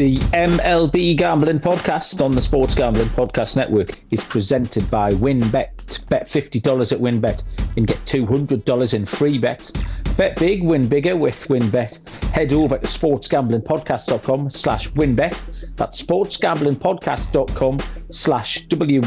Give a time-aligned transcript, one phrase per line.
[0.00, 6.08] The MLB Gambling Podcast on the Sports Gambling Podcast Network is presented by WynnBET.
[6.08, 9.72] Bet $50 at WynnBET and get $200 in free bets.
[10.16, 12.08] Bet big, win bigger with WynnBET.
[12.30, 15.76] Head over to sportsgamblingpodcast.com slash WynnBET.
[15.76, 17.78] That's sportsgamblingpodcast.com
[18.10, 19.06] slash W-Y-N-N-B-E-T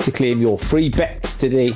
[0.00, 1.70] to claim your free bets today.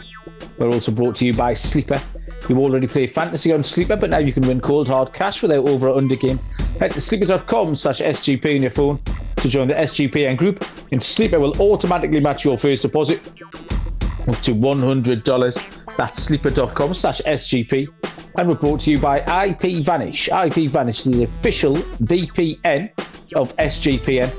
[0.59, 2.00] We're also brought to you by Sleeper.
[2.48, 5.50] You already play fantasy on Sleeper, but now you can win cold hard cash with
[5.50, 6.38] over or under game.
[6.79, 9.00] Head to sleeper.com slash SGP on your phone
[9.36, 13.20] to join the SGPN group, and Sleeper will automatically match your first deposit
[14.29, 15.96] up to $100.
[15.96, 17.89] That's sleeper.com slash SGP.
[18.36, 20.29] And we're brought to you by IP Vanish.
[20.29, 22.90] IP Vanish is the official VPN
[23.34, 24.31] of SGPN,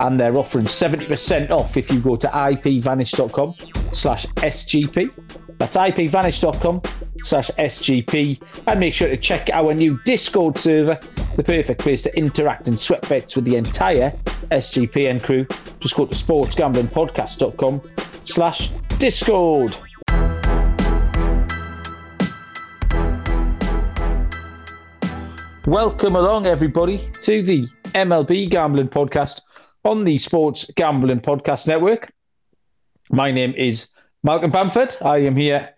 [0.00, 3.54] and they're offering 70% off if you go to ipvanish.com
[3.92, 5.10] slash SGP.
[5.58, 6.82] That's ipvanish.com
[7.22, 8.42] slash SGP.
[8.66, 10.98] And make sure to check our new Discord server,
[11.36, 14.10] the perfect place to interact and sweat bets with the entire
[14.50, 15.46] SGPN crew.
[15.80, 17.80] Just go to sportsgamblingpodcast.com
[18.24, 19.76] slash Discord.
[25.66, 29.40] Welcome along, everybody, to the MLB Gambling Podcast
[29.84, 32.12] on the Sports Gambling Podcast Network.
[33.10, 33.88] My name is
[34.24, 34.96] Malcolm Bamford.
[35.04, 35.68] I am here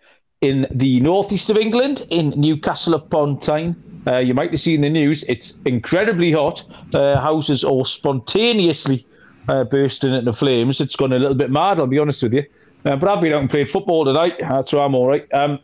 [0.40, 3.74] in the northeast of England, in Newcastle upon Tyne.
[4.06, 5.24] Uh, you might have seen the news.
[5.24, 6.64] It's incredibly hot.
[6.94, 9.04] Uh, houses all spontaneously
[9.48, 10.80] uh, bursting into flames.
[10.80, 12.44] It's gone a little bit mad, I'll be honest with you.
[12.84, 14.34] Uh, but I've been out and played football tonight.
[14.38, 15.26] That's why I'm all right.
[15.34, 15.58] Um,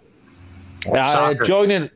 [0.93, 1.89] uh, joining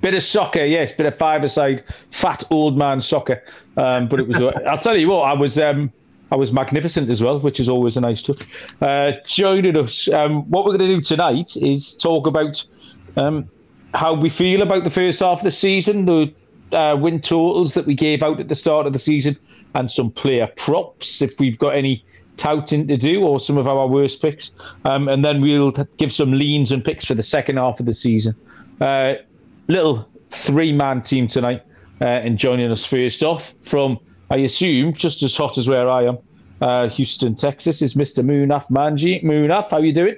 [0.00, 3.42] bit of soccer, yes, bit of five-a-side, fat old man soccer.
[3.76, 4.40] Um, but it was.
[4.66, 5.58] I'll tell you what, I was.
[5.58, 5.92] Um,
[6.32, 8.42] I was magnificent as well, which is always a nice touch.
[8.80, 12.64] Uh, joining us, um, what we're going to do tonight is talk about
[13.16, 13.46] um,
[13.92, 16.32] how we feel about the first half of the season, the
[16.72, 19.36] uh, win totals that we gave out at the start of the season,
[19.74, 22.02] and some player props if we've got any
[22.38, 24.52] touting to do or some of our worst picks.
[24.86, 27.92] Um, and then we'll give some leans and picks for the second half of the
[27.92, 28.34] season.
[28.80, 29.16] Uh,
[29.68, 31.62] little three man team tonight.
[32.00, 33.96] Uh, and joining us first off from
[34.32, 36.16] I assume, just as hot as where I am,
[36.62, 38.24] uh, Houston, Texas, is Mr.
[38.24, 39.22] Munaf Manji.
[39.24, 40.16] Munaf, how you doing?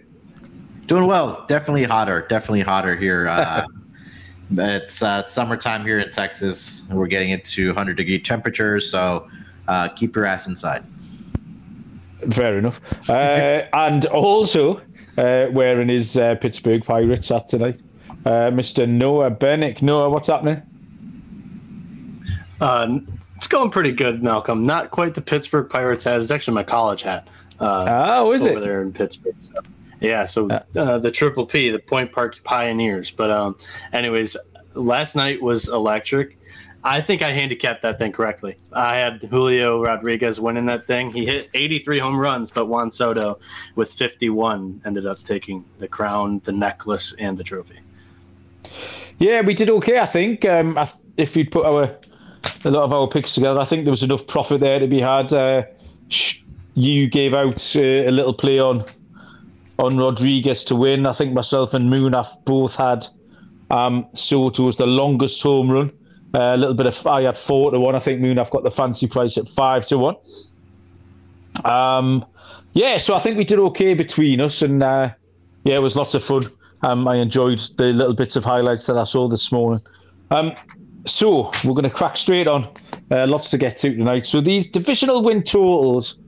[0.86, 1.44] Doing well.
[1.48, 2.26] Definitely hotter.
[2.28, 3.26] Definitely hotter here.
[3.26, 3.66] Uh,
[4.58, 6.82] it's uh, summertime here in Texas.
[6.90, 9.28] We're getting into 100 degree temperatures, so
[9.68, 10.84] uh, keep your ass inside.
[12.30, 12.80] Fair enough.
[13.08, 14.80] Uh, and also
[15.18, 17.80] uh, wearing his Pittsburgh Pirates hat tonight,
[18.24, 18.88] Mr.
[18.88, 19.82] Noah Bennick.
[19.82, 20.62] Noah, what's happening?
[23.54, 24.66] Going pretty good, Malcolm.
[24.66, 26.20] Not quite the Pittsburgh Pirates hat.
[26.20, 27.28] It's actually my college hat.
[27.60, 27.84] Uh,
[28.16, 28.56] oh, is over it?
[28.56, 29.36] Over there in Pittsburgh?
[29.38, 29.54] So,
[30.00, 33.12] yeah, so uh, uh, the Triple P, the Point Park Pioneers.
[33.12, 33.56] But um,
[33.92, 34.36] anyways,
[34.74, 36.36] last night was electric.
[36.82, 38.56] I think I handicapped that thing correctly.
[38.72, 41.12] I had Julio Rodriguez winning that thing.
[41.12, 43.38] He hit 83 home runs, but Juan Soto
[43.76, 47.78] with 51 ended up taking the crown, the necklace, and the trophy.
[49.20, 50.44] Yeah, we did okay, I think.
[50.44, 50.76] Um,
[51.16, 51.96] if we put our
[52.64, 53.60] a lot of our picks together.
[53.60, 55.32] I think there was enough profit there to be had.
[55.32, 55.64] Uh,
[56.74, 58.84] you gave out uh, a little play on
[59.78, 61.06] on Rodriguez to win.
[61.06, 63.04] I think myself and Munaf both had
[63.70, 65.92] um, Soto was the longest home run.
[66.34, 67.94] Uh, a little bit of I had four to one.
[67.94, 70.16] I think Munaf got the fancy price at five to one.
[71.64, 72.24] Um,
[72.72, 75.10] yeah, so I think we did okay between us, and uh,
[75.64, 76.44] yeah, it was lots of fun.
[76.82, 79.80] Um, I enjoyed the little bits of highlights that I saw this morning.
[80.30, 80.52] Um,
[81.04, 82.66] so we're going to crack straight on.
[83.10, 84.26] Uh, lots to get to tonight.
[84.26, 86.18] So these divisional win totals,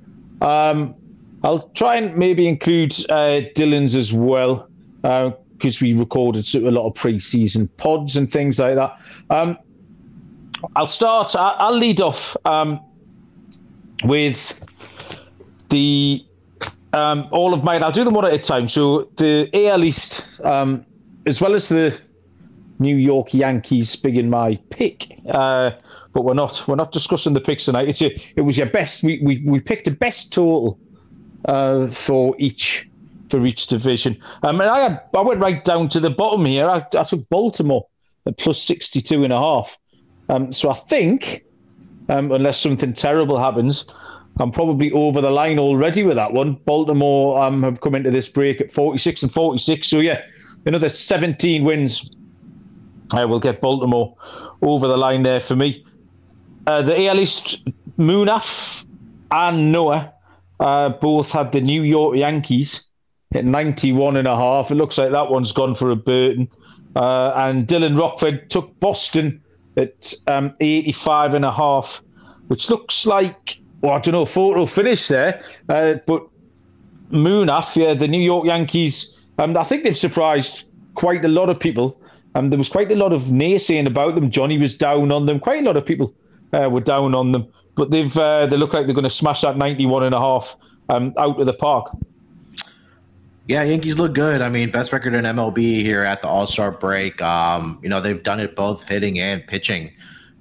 [0.42, 0.94] um,
[1.42, 4.68] I'll try and maybe include uh, Dylan's as well
[5.00, 8.98] because uh, we recorded a lot of pre-season pods and things like that.
[9.30, 9.58] Um,
[10.74, 11.34] I'll start.
[11.36, 12.80] I'll lead off um,
[14.04, 14.58] with
[15.68, 16.24] the
[16.92, 17.82] um, all of mine.
[17.82, 18.68] I'll do them one at a time.
[18.68, 20.84] So the AL East, um,
[21.26, 21.98] as well as the
[22.78, 25.18] New York Yankees big in my pick.
[25.28, 25.70] Uh,
[26.12, 27.88] but we're not we're not discussing the picks tonight.
[27.88, 29.02] It's a, it was your best.
[29.02, 30.78] We, we, we picked a best total
[31.44, 32.88] uh, for each
[33.28, 34.16] for each division.
[34.42, 36.68] Um, and I had, I went right down to the bottom here.
[36.70, 37.86] I, I took Baltimore
[38.26, 39.78] at plus 62 and a half.
[40.28, 41.44] Um, so I think,
[42.08, 43.86] um, unless something terrible happens,
[44.40, 46.54] I'm probably over the line already with that one.
[46.64, 49.88] Baltimore um, have come into this break at 46 and 46.
[49.88, 50.22] So yeah,
[50.66, 52.10] another 17 wins
[53.14, 54.16] uh, we'll get Baltimore
[54.62, 55.84] over the line there for me.
[56.66, 57.64] Uh, the AL East,
[57.98, 58.88] Munaf
[59.30, 60.12] and Noah
[60.60, 62.90] uh, both had the New York Yankees
[63.34, 64.70] at 91 and a half.
[64.70, 66.48] It looks like that one's gone for a Burton.
[66.96, 69.42] Uh, and Dylan Rockford took Boston
[69.76, 72.02] at um, 85 and a half,
[72.48, 75.42] which looks like, well, I don't know, photo finish there.
[75.68, 76.26] Uh, but
[77.10, 81.60] Munaf, yeah, the New York Yankees, um, I think they've surprised quite a lot of
[81.60, 82.00] people.
[82.36, 84.30] Um, there was quite a lot of naysaying about them.
[84.30, 85.40] Johnny was down on them.
[85.40, 86.14] Quite a lot of people
[86.52, 87.50] uh, were down on them.
[87.76, 90.54] But they've uh, they look like they're going to smash that 91 and a half
[90.90, 91.88] um, out of the park.
[93.48, 94.42] Yeah, Yankees look good.
[94.42, 97.22] I mean, best record in MLB here at the All Star break.
[97.22, 99.90] Um, you know, they've done it both hitting and pitching.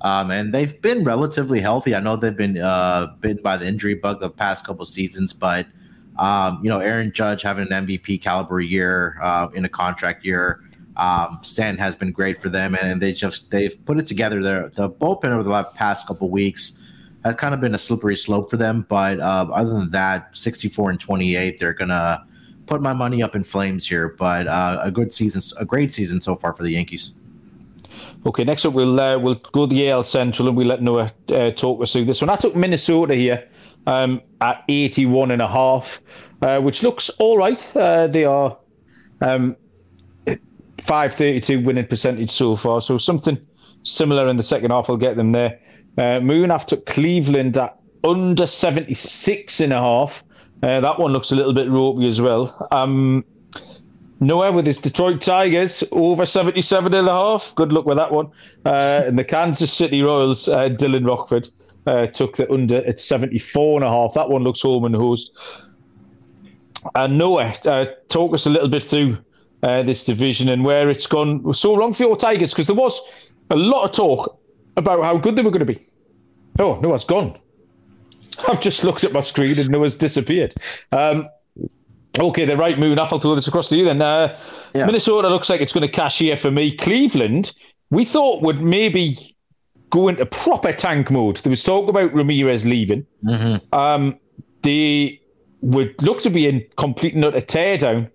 [0.01, 1.95] Um, and they've been relatively healthy.
[1.95, 5.65] I know they've been uh, bitten by the injury bug the past couple seasons, but
[6.19, 10.61] um, you know, Aaron Judge having an MVP caliber year uh, in a contract year.
[10.97, 14.41] Um, Stan has been great for them, and they just they've put it together.
[14.41, 16.79] There, the bullpen over the past couple weeks
[17.23, 18.85] has kind of been a slippery slope for them.
[18.87, 22.25] But uh, other than that, 64 and 28, they're gonna
[22.65, 24.09] put my money up in flames here.
[24.09, 27.13] But uh, a good season, a great season so far for the Yankees.
[28.25, 31.11] Okay, next up we'll uh, we'll go to the AL Central and we let Noah
[31.29, 32.29] uh, talk us through this one.
[32.29, 33.47] I took Minnesota here
[33.85, 36.01] um, at 81 and a half,
[36.41, 37.75] uh, which looks all right.
[37.75, 38.57] Uh, they are
[39.21, 39.55] um,
[40.85, 43.37] 532 winning percentage so far, so something
[43.83, 45.59] similar in the second half will get them there.
[45.97, 46.19] Uh,
[46.51, 50.23] after Cleveland at under 76 and a half.
[50.63, 52.67] Uh, that one looks a little bit ropey as well.
[52.71, 53.25] Um,
[54.19, 57.53] Noah with his Detroit Tigers over 77 and a half.
[57.55, 58.27] Good luck with that one.
[58.65, 61.47] Uh, and the Kansas City Royals, uh, Dylan Rockford,
[61.85, 64.13] uh, took the under at 74 and a half.
[64.13, 65.37] That one looks home and host.
[66.93, 69.17] And Noah, uh, talk us a little bit through
[69.65, 73.31] uh, this division and where it's gone so wrong for your Tigers because there was
[73.49, 74.39] a lot of talk
[74.77, 75.79] about how good they were going to be.
[76.59, 77.35] Oh, Noah's gone.
[78.47, 80.53] I've just looked at my screen and Noah's disappeared.
[80.91, 81.27] Um,
[82.19, 82.99] okay, the right moon.
[82.99, 84.03] I'll throw this across to you then.
[84.03, 84.37] Uh,
[84.75, 84.85] yeah.
[84.85, 86.75] Minnesota looks like it's going to cash here for me.
[86.75, 87.51] Cleveland,
[87.89, 89.35] we thought would maybe
[89.89, 91.37] go into proper tank mode.
[91.37, 93.03] There was talk about Ramirez leaving.
[93.23, 93.75] Mm-hmm.
[93.75, 94.19] Um,
[94.61, 95.21] they
[95.61, 98.11] would look to be in complete nut a teardown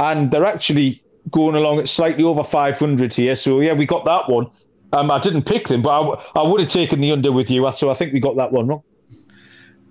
[0.00, 1.00] and they're actually
[1.30, 3.34] going along at slightly over 500 here.
[3.36, 4.46] So yeah, we got that one.
[4.92, 7.50] Um, I didn't pick them, but I, w- I would have taken the under with
[7.50, 7.70] you.
[7.70, 8.82] So I think we got that one wrong.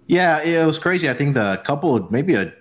[0.08, 1.10] Yeah, it was crazy.
[1.10, 2.52] I think the couple, maybe a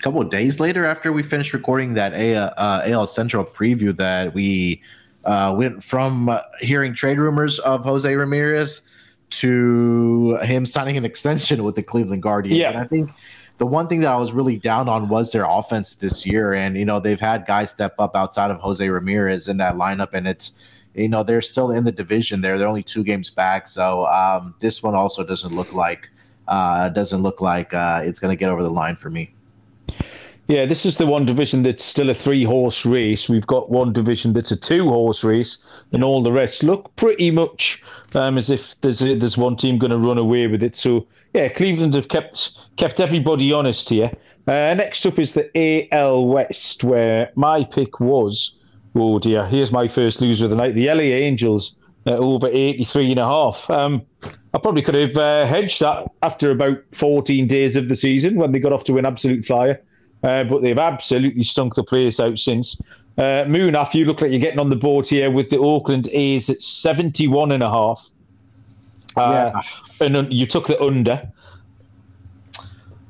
[0.00, 4.34] couple of days later after we finished recording that A, uh, AL Central preview, that
[4.34, 4.82] we
[5.24, 8.82] uh, went from uh, hearing trade rumors of Jose Ramirez
[9.30, 12.58] to him signing an extension with the Cleveland Guardians.
[12.58, 13.10] Yeah, and I think
[13.58, 16.54] the one thing that I was really down on was their offense this year.
[16.54, 20.14] And, you know, they've had guys step up outside of Jose Ramirez in that lineup.
[20.14, 20.52] And it's,
[20.94, 22.56] you know, they're still in the division there.
[22.56, 23.66] They're only two games back.
[23.68, 26.08] So um, this one also doesn't look like,
[26.46, 29.34] uh, doesn't look like uh, it's going to get over the line for me.
[30.48, 33.28] Yeah, this is the one division that's still a three horse race.
[33.28, 35.58] We've got one division that's a two horse race,
[35.92, 37.82] and all the rest look pretty much
[38.14, 40.74] um, as if there's there's one team going to run away with it.
[40.74, 44.10] So yeah, Cleveland have kept kept everybody honest here.
[44.46, 45.50] Uh, next up is the
[45.92, 48.58] AL West, where my pick was,
[48.94, 53.10] oh dear, here's my first loser of the night, the LA Angels uh, over 83
[53.10, 53.68] and a half.
[53.68, 54.00] Um,
[54.54, 58.52] I probably could have uh, hedged that after about 14 days of the season when
[58.52, 59.78] they got off to an absolute flyer,
[60.22, 62.80] uh, but they've absolutely stunk the place out since.
[63.16, 66.08] Uh, Moon, after you look like you're getting on the board here with the Oakland
[66.12, 68.10] A's at 71 and a half.
[69.16, 69.50] Uh,
[70.00, 70.06] yeah.
[70.06, 71.28] And you took the under.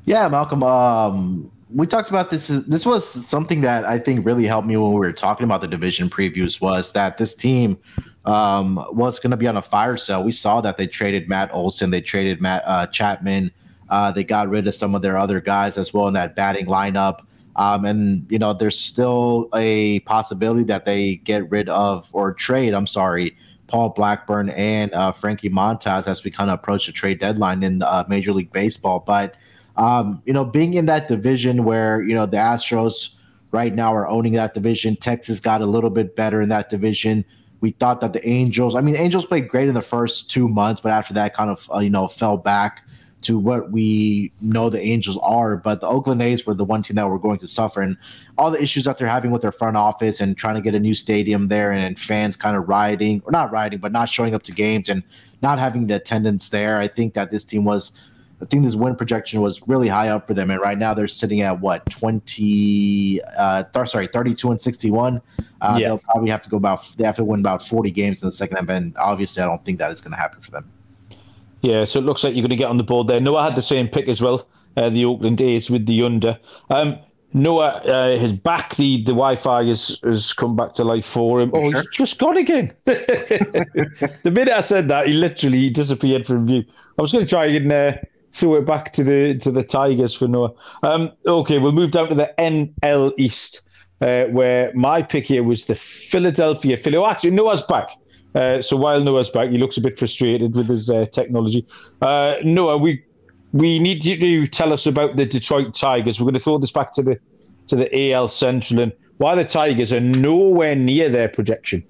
[0.07, 0.63] Yeah, Malcolm.
[0.63, 2.49] Um, we talked about this.
[2.49, 5.67] This was something that I think really helped me when we were talking about the
[5.67, 6.61] division previews.
[6.61, 7.77] Was that this team
[8.25, 10.25] um, was going to be on a fire sale?
[10.25, 13.51] We saw that they traded Matt Olson, they traded Matt uh, Chapman,
[13.91, 16.67] uh, they got rid of some of their other guys as well in that batting
[16.67, 17.25] lineup.
[17.57, 22.73] Um, and you know, there's still a possibility that they get rid of or trade.
[22.73, 27.19] I'm sorry, Paul Blackburn and uh, Frankie Montas as we kind of approach the trade
[27.19, 29.01] deadline in uh, Major League Baseball.
[29.01, 29.35] But
[29.77, 33.11] um, you know, being in that division where you know the Astros
[33.51, 37.25] right now are owning that division, Texas got a little bit better in that division.
[37.61, 40.81] We thought that the Angels, I mean, Angels played great in the first two months,
[40.81, 42.85] but after that, kind of uh, you know fell back
[43.23, 45.57] to what we know the Angels are.
[45.57, 47.97] But the Oakland A's were the one team that were going to suffer, and
[48.37, 50.81] all the issues that they're having with their front office and trying to get a
[50.81, 54.35] new stadium there, and, and fans kind of rioting or not rioting, but not showing
[54.35, 55.03] up to games and
[55.43, 56.79] not having the attendance there.
[56.79, 57.93] I think that this team was
[58.41, 61.09] I think this win projection was really high up for them, and right now they're
[61.09, 63.21] sitting at what twenty?
[63.37, 65.21] Uh, th- sorry, thirty-two and sixty-one.
[65.61, 65.89] Uh, yeah.
[65.89, 66.89] They'll probably have to go about.
[66.97, 69.65] They have to win about forty games in the second half, and obviously, I don't
[69.65, 70.71] think that is going to happen for them.
[71.63, 73.21] Yeah, so it looks like you're going to get on the board there.
[73.21, 74.47] Noah had the same pick as well.
[74.77, 76.39] Uh, the Oakland A's with the under.
[76.71, 76.99] Um,
[77.35, 81.41] Noah, uh, his back, the, the Wi Fi has, has come back to life for
[81.41, 81.51] him.
[81.53, 81.81] Oh, sure?
[81.81, 82.73] he's just gone again.
[82.85, 86.65] the minute I said that, he literally disappeared from view.
[86.99, 87.93] I was going to try and uh,
[88.33, 90.53] throw it back to the to the Tigers for Noah.
[90.83, 93.69] Um, okay, we'll move down to the NL East,
[94.01, 96.97] uh, where my pick here was the Philadelphia Philly.
[96.97, 97.91] Oh, actually, Noah's back.
[98.39, 101.67] Uh, so while Noah's back, he looks a bit frustrated with his uh, technology.
[102.01, 103.03] Uh, Noah, we
[103.53, 106.21] we need you to tell us about the Detroit Tigers.
[106.21, 107.19] We're going to throw this back to the
[107.67, 111.83] to the AL Central and why the Tigers are nowhere near their projection.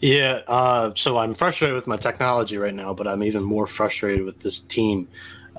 [0.00, 4.24] Yeah, uh, so I'm frustrated with my technology right now, but I'm even more frustrated
[4.24, 5.06] with this team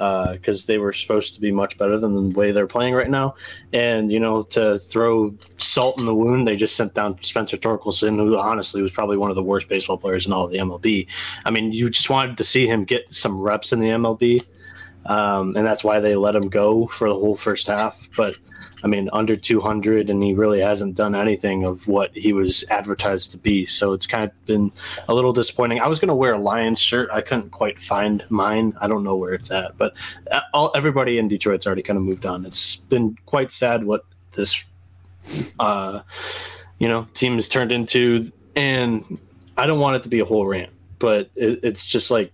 [0.02, 3.10] because uh, they were supposed to be much better than the way they're playing right
[3.10, 3.34] now.
[3.72, 8.16] And you know, to throw salt in the wound, they just sent down Spencer Torkelson,
[8.16, 11.08] who honestly was probably one of the worst baseball players in all of the MLB.
[11.46, 14.44] I mean, you just wanted to see him get some reps in the MLB
[15.06, 18.10] um, and that's why they let him go for the whole first half.
[18.16, 18.38] But
[18.84, 23.32] I mean, under 200, and he really hasn't done anything of what he was advertised
[23.32, 23.66] to be.
[23.66, 24.72] So it's kind of been
[25.08, 25.80] a little disappointing.
[25.80, 27.10] I was going to wear a Lions shirt.
[27.12, 28.74] I couldn't quite find mine.
[28.82, 29.96] I don't know where it's at, but
[30.32, 32.46] uh, all, everybody in Detroit's already kind of moved on.
[32.46, 34.64] It's been quite sad what this,
[35.60, 36.02] uh,
[36.80, 38.32] you know, team has turned into.
[38.56, 39.20] And
[39.58, 42.34] I don't want it to be a whole rant, but it, it's just like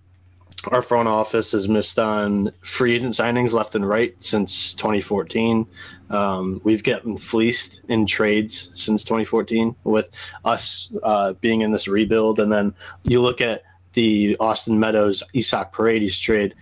[0.66, 5.66] our front office has missed on free agent signings left and right since 2014.
[6.10, 10.10] Um, we've gotten fleeced in trades since 2014 with
[10.44, 12.40] us uh, being in this rebuild.
[12.40, 12.74] And then
[13.04, 13.62] you look at
[13.92, 16.54] the Austin Meadows Isaac Paredes trade.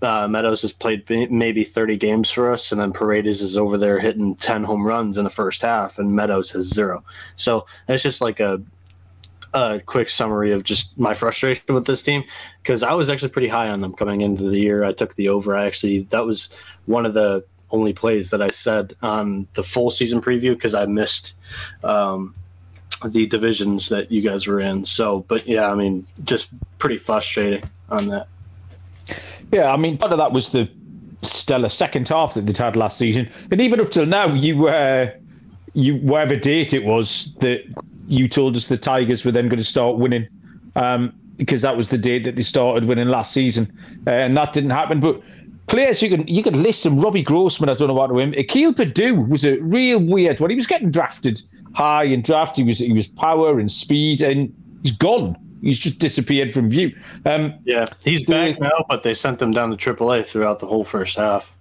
[0.00, 3.98] Uh, Meadows has played maybe 30 games for us, and then Paredes is over there
[3.98, 7.04] hitting 10 home runs in the first half, and Meadows has zero.
[7.36, 8.62] So it's just like a
[9.54, 12.24] a quick summary of just my frustration with this team
[12.62, 14.84] because I was actually pretty high on them coming into the year.
[14.84, 15.56] I took the over.
[15.56, 16.52] I actually that was
[16.86, 20.86] one of the only plays that I said on the full season preview because I
[20.86, 21.34] missed
[21.82, 22.34] um,
[23.08, 24.84] the divisions that you guys were in.
[24.84, 28.28] So, but yeah, I mean, just pretty frustrating on that.
[29.52, 30.68] Yeah, I mean, part of that was the
[31.22, 35.14] stellar second half that they'd had last season, and even up till now, you were.
[35.74, 37.64] You whatever date it was that
[38.06, 40.28] you told us the Tigers were then going to start winning
[40.76, 43.66] um, because that was the date that they started winning last season,
[44.06, 45.00] uh, and that didn't happen.
[45.00, 45.20] But
[45.66, 47.00] players you can you can list them.
[47.00, 48.34] Robbie Grossman, I don't know what to him.
[48.34, 51.40] Akil Baddoo was a real weird when he was getting drafted
[51.74, 52.56] high in draft.
[52.56, 55.36] He was he was power and speed, and he's gone.
[55.62, 56.94] He's just disappeared from view.
[57.24, 60.66] Um, yeah, he's the, back now, but they sent him down to AAA throughout the
[60.66, 61.54] whole first half.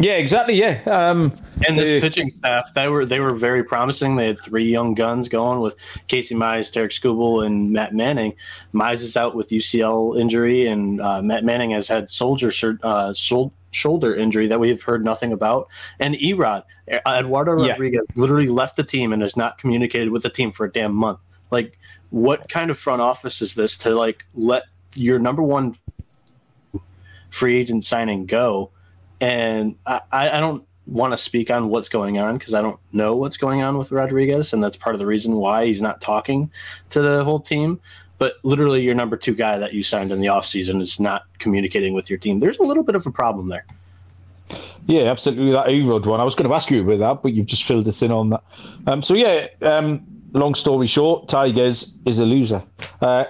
[0.00, 0.54] Yeah, exactly.
[0.54, 1.32] Yeah, um,
[1.66, 4.14] and this pitching staff they were they were very promising.
[4.14, 5.74] They had three young guns going with
[6.06, 8.34] Casey Mize, Tarik Skubal, and Matt Manning.
[8.72, 12.52] Mize is out with UCL injury, and uh, Matt Manning has had soldier
[12.84, 15.68] uh, shoulder injury that we have heard nothing about.
[15.98, 16.62] And E-Rod
[17.06, 18.20] Eduardo Rodriguez yeah.
[18.20, 21.22] literally left the team and has not communicated with the team for a damn month.
[21.50, 21.76] Like,
[22.10, 24.62] what kind of front office is this to like let
[24.94, 25.74] your number one
[27.30, 28.70] free agent signing go?
[29.20, 33.14] And I, I don't want to speak on what's going on because I don't know
[33.14, 36.50] what's going on with Rodriguez, and that's part of the reason why he's not talking
[36.90, 37.80] to the whole team.
[38.18, 41.94] But literally, your number two guy that you signed in the offseason is not communicating
[41.94, 42.40] with your team.
[42.40, 43.64] There's a little bit of a problem there.
[44.86, 45.52] Yeah, absolutely.
[45.52, 46.20] That A-Rod one.
[46.20, 48.30] I was going to ask you about that, but you've just filled us in on
[48.30, 48.42] that.
[48.86, 52.62] Um, so, yeah, um, long story short, Tigers is a loser.
[53.00, 53.24] Uh,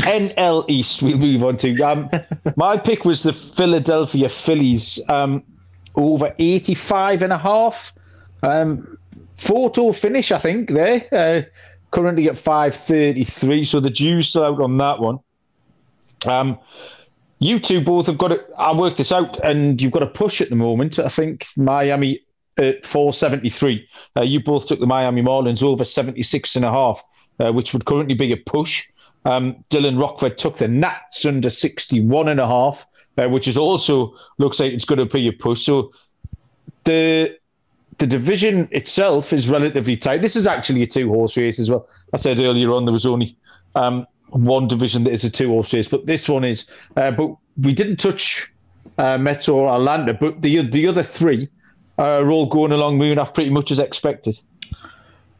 [0.00, 1.80] NL East, we'll move on to.
[1.82, 2.10] Um,
[2.56, 5.42] my pick was the Philadelphia Phillies, um,
[5.94, 7.92] over 85 and a half.
[8.42, 8.98] Um,
[9.32, 11.02] photo finish, I think, there.
[11.12, 11.42] Uh,
[11.90, 15.18] currently at 533, so the Jews juice out on that one.
[16.26, 16.58] Um,
[17.38, 18.46] you two both have got it.
[18.58, 20.98] I worked this out, and you've got a push at the moment.
[20.98, 22.20] I think Miami
[22.58, 23.88] at 473.
[24.16, 27.02] Uh, you both took the Miami Marlins over 76 and a half,
[27.38, 28.88] uh, which would currently be a push.
[29.24, 34.14] Um, Dylan Rockford took the Nats under 61 and a half, uh, which is also
[34.38, 35.62] looks like it's going to be a push.
[35.62, 35.90] So
[36.84, 37.36] the
[37.98, 40.22] the division itself is relatively tight.
[40.22, 41.88] This is actually a two horse race as well.
[42.12, 43.36] I said earlier on there was only
[43.74, 46.70] um, one division that is a two horse race, but this one is.
[46.96, 48.52] Uh, but we didn't touch
[48.98, 51.48] uh, Mets or Atlanta, but the the other three
[51.98, 54.38] are all going along moving off pretty much as expected.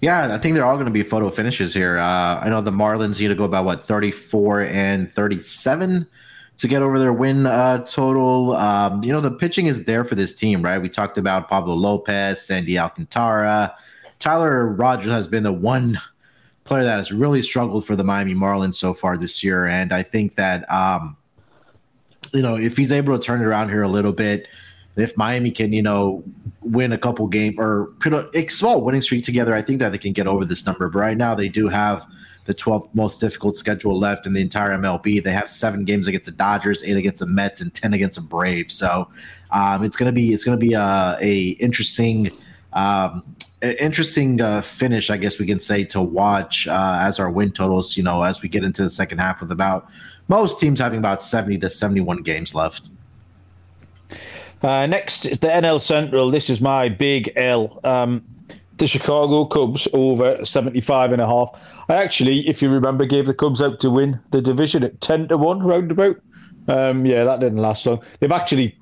[0.01, 1.99] Yeah, I think they're all going to be photo finishes here.
[1.99, 6.07] Uh, I know the Marlins need to go about what 34 and 37
[6.59, 8.55] to get over their win uh, total.
[8.55, 10.81] Um, you know, the pitching is there for this team, right?
[10.81, 13.75] We talked about Pablo Lopez, Sandy Alcantara.
[14.21, 16.01] Tyler Rogers has been the one
[16.65, 19.67] player that has really struggled for the Miami Marlins so far this year.
[19.67, 21.17] And I think that, um,
[22.33, 24.47] you know, if he's able to turn it around here a little bit,
[24.97, 26.25] If Miami can, you know,
[26.63, 29.99] win a couple game or put a small winning streak together, I think that they
[29.99, 30.89] can get over this number.
[30.89, 32.07] But right now, they do have
[32.45, 35.23] the 12th most difficult schedule left in the entire MLB.
[35.23, 38.27] They have seven games against the Dodgers, eight against the Mets, and ten against the
[38.27, 38.75] Braves.
[38.75, 39.09] So
[39.51, 42.31] um, it's gonna be it's gonna be a, a interesting.
[42.73, 43.23] Um,
[43.61, 47.97] interesting uh, finish, I guess we can say, to watch uh, as our win totals,
[47.97, 49.89] you know, as we get into the second half with about
[50.29, 52.91] most teams having about 70 to 71 games left.
[54.63, 56.31] Uh, next, is the NL Central.
[56.31, 57.81] This is my big L.
[57.85, 58.25] Um,
[58.79, 61.51] the Chicago Cubs over 75 and a half.
[61.89, 65.29] I actually, if you remember, gave the Cubs out to win the division at 10
[65.29, 66.21] to 1 roundabout.
[66.69, 68.03] Um, yeah, that didn't last long.
[68.21, 68.77] They've actually,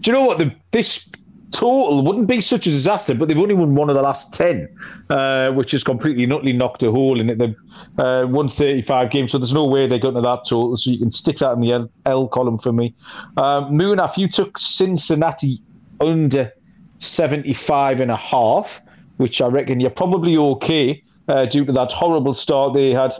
[0.00, 0.38] do you know what?
[0.38, 1.08] The, this
[1.52, 4.68] total wouldn't be such a disaster, but they've only won one of the last 10,
[5.10, 7.38] uh, which has completely and utterly knocked a hole in it.
[7.38, 7.56] They've
[7.98, 10.76] uh, won 35 games, so there's no way they got to that total.
[10.76, 12.94] So you can stick that in the L, L column for me.
[13.36, 15.58] Um, Munaf, you took Cincinnati
[16.00, 16.52] under
[16.98, 18.82] 75 and a half,
[19.16, 23.12] which I reckon you're probably okay uh, due to that horrible start they had.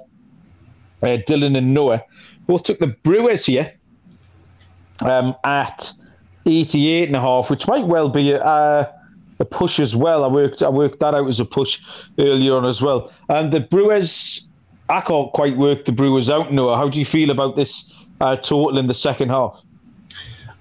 [1.03, 2.03] Uh, Dylan and Noah
[2.47, 3.71] both took the Brewers here
[5.05, 5.93] um, at
[6.47, 8.95] 88 and a half, which might well be a,
[9.39, 10.25] a push as well.
[10.25, 11.83] I worked I worked that out as a push
[12.19, 13.13] earlier on as well.
[13.29, 14.47] And the Brewers,
[14.89, 16.53] I can't quite work the Brewers out.
[16.53, 19.63] Noah, how do you feel about this uh, total in the second half?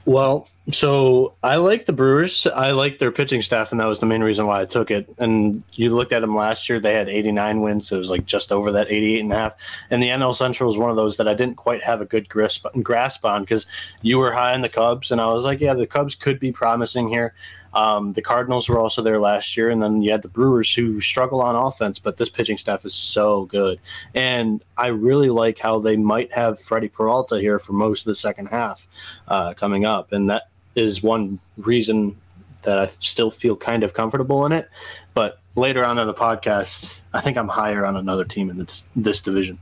[0.06, 2.48] Well, so I like the Brewers.
[2.48, 5.08] I like their pitching staff, and that was the main reason why I took it.
[5.20, 8.26] And you looked at them last year; they had 89 wins, so it was like
[8.26, 9.54] just over that 88 and a half.
[9.92, 12.28] And the NL Central was one of those that I didn't quite have a good
[12.30, 13.68] grasp grasp on because
[14.02, 16.52] you were high on the Cubs, and I was like, yeah, the Cubs could be
[16.52, 17.36] promising here.
[17.76, 21.00] Um, the Cardinals were also there last year, and then you had the Brewers who
[21.00, 23.80] struggle on offense, but this pitching staff is so good.
[24.16, 28.16] And I really like how they might have Freddie Peralta here for most of the
[28.16, 28.88] second half
[29.28, 30.44] uh, coming up, and that
[30.76, 32.16] is one reason
[32.64, 34.70] that I still feel kind of comfortable in it.
[35.14, 38.84] But later on in the podcast, I think I'm higher on another team in this,
[38.96, 39.60] this division.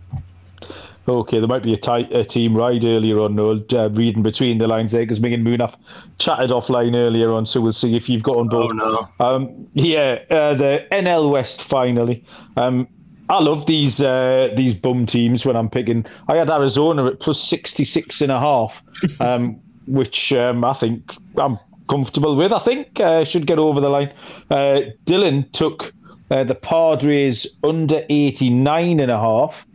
[1.05, 4.57] Okay, there might be a, tight, a team ride earlier on, Noah, uh, reading between
[4.57, 5.75] the lines there, because me and Munaf
[6.17, 8.71] chatted offline earlier on, so we'll see if you've got on board.
[8.71, 9.25] Oh, no.
[9.25, 12.23] Um, yeah, uh, the NL West finally.
[12.55, 12.87] Um,
[13.29, 16.05] I love these uh, these bum teams when I'm picking.
[16.27, 18.83] I had Arizona at plus 66 and a half,
[19.19, 22.51] um, which um, I think I'm comfortable with.
[22.51, 24.11] I think uh, should get over the line.
[24.49, 25.93] Uh, Dylan took
[26.31, 29.65] uh, the Padres under 89 and a half.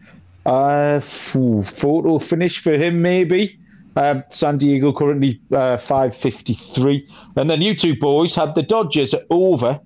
[0.47, 3.59] Uh, photo finish for him, maybe.
[3.97, 7.07] Uh, San Diego currently uh, 553.
[7.37, 9.81] And then you two boys had the Dodgers over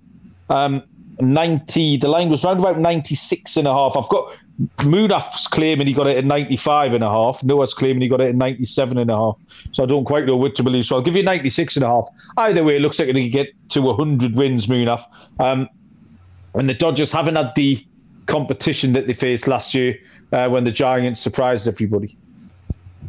[0.50, 0.82] um,
[1.20, 1.96] 90.
[1.96, 3.96] The line was around about 96 and a half.
[3.96, 4.30] I've got
[4.78, 7.42] Munaf's claiming he got it at 95 and a half.
[7.42, 9.38] Noah's claiming he got it at 97 and a half.
[9.72, 10.84] So I don't quite know which to believe.
[10.86, 12.06] So I'll give you 96 and a half.
[12.36, 15.02] Either way, it looks like they get to 100 wins, Munaf.
[15.40, 15.68] Um,
[16.54, 17.84] and the Dodgers haven't had the
[18.26, 19.98] competition that they faced last year
[20.32, 22.16] uh, when the Giants surprised everybody.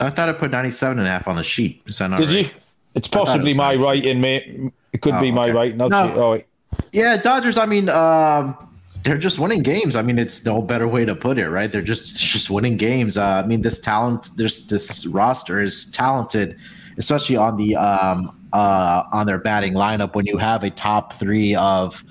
[0.02, 1.84] I thought I put 97 and a half on the sheet.
[1.86, 2.46] Is that not Did right?
[2.46, 2.52] you?
[2.96, 4.72] It's possibly it my writing, mate.
[4.92, 5.52] It could Oh, be my okay.
[5.52, 5.78] writing.
[5.78, 5.90] No.
[5.92, 6.46] oh, wait.
[6.92, 7.58] Yeah, Dodgers.
[7.58, 8.56] I mean, um,
[9.04, 9.96] they're just winning games.
[9.96, 11.72] I mean, it's no better way to put it, right?
[11.72, 13.18] They're just just winning games.
[13.18, 16.58] Uh, I mean, this talent, this this roster is talented,
[16.98, 20.16] especially on the um, uh, on their batting lineup.
[20.16, 22.04] When you have a top three of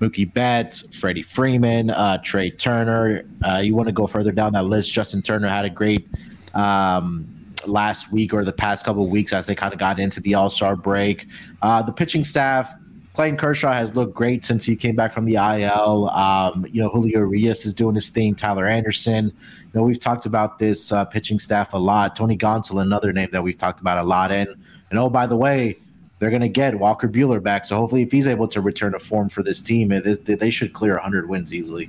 [0.00, 4.66] Mookie Betts, Freddie Freeman, uh, Trea Turner, uh, you want to go further down that
[4.66, 4.92] list.
[4.92, 6.08] Justin Turner had a great.
[6.54, 7.28] Um,
[7.66, 10.34] last week or the past couple of weeks as they kind of got into the
[10.34, 11.26] All Star break.
[11.62, 12.72] Uh, the pitching staff,
[13.16, 16.10] Clayton Kershaw has looked great since he came back from the IL.
[16.10, 18.34] Um, you know, Julio Urias is doing his thing.
[18.34, 19.24] Tyler Anderson.
[19.24, 22.14] You know, we've talked about this uh, pitching staff a lot.
[22.14, 24.32] Tony Gonsolin, another name that we've talked about a lot.
[24.32, 24.50] And
[24.90, 25.76] and oh, by the way,
[26.18, 27.64] they're going to get Walker Buehler back.
[27.64, 30.74] So hopefully, if he's able to return to form for this team, is, they should
[30.74, 31.88] clear 100 wins easily.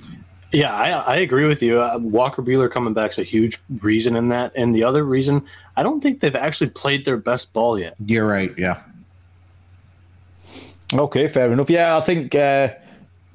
[0.54, 1.82] Yeah, I, I agree with you.
[1.82, 4.54] Uh, Walker Buehler coming back is a huge reason in that.
[4.56, 7.96] And the other reason, I don't think they've actually played their best ball yet.
[8.06, 8.58] You're right.
[8.58, 8.82] Yeah.
[10.94, 11.70] Okay, fair enough.
[11.70, 12.70] Yeah, I think uh,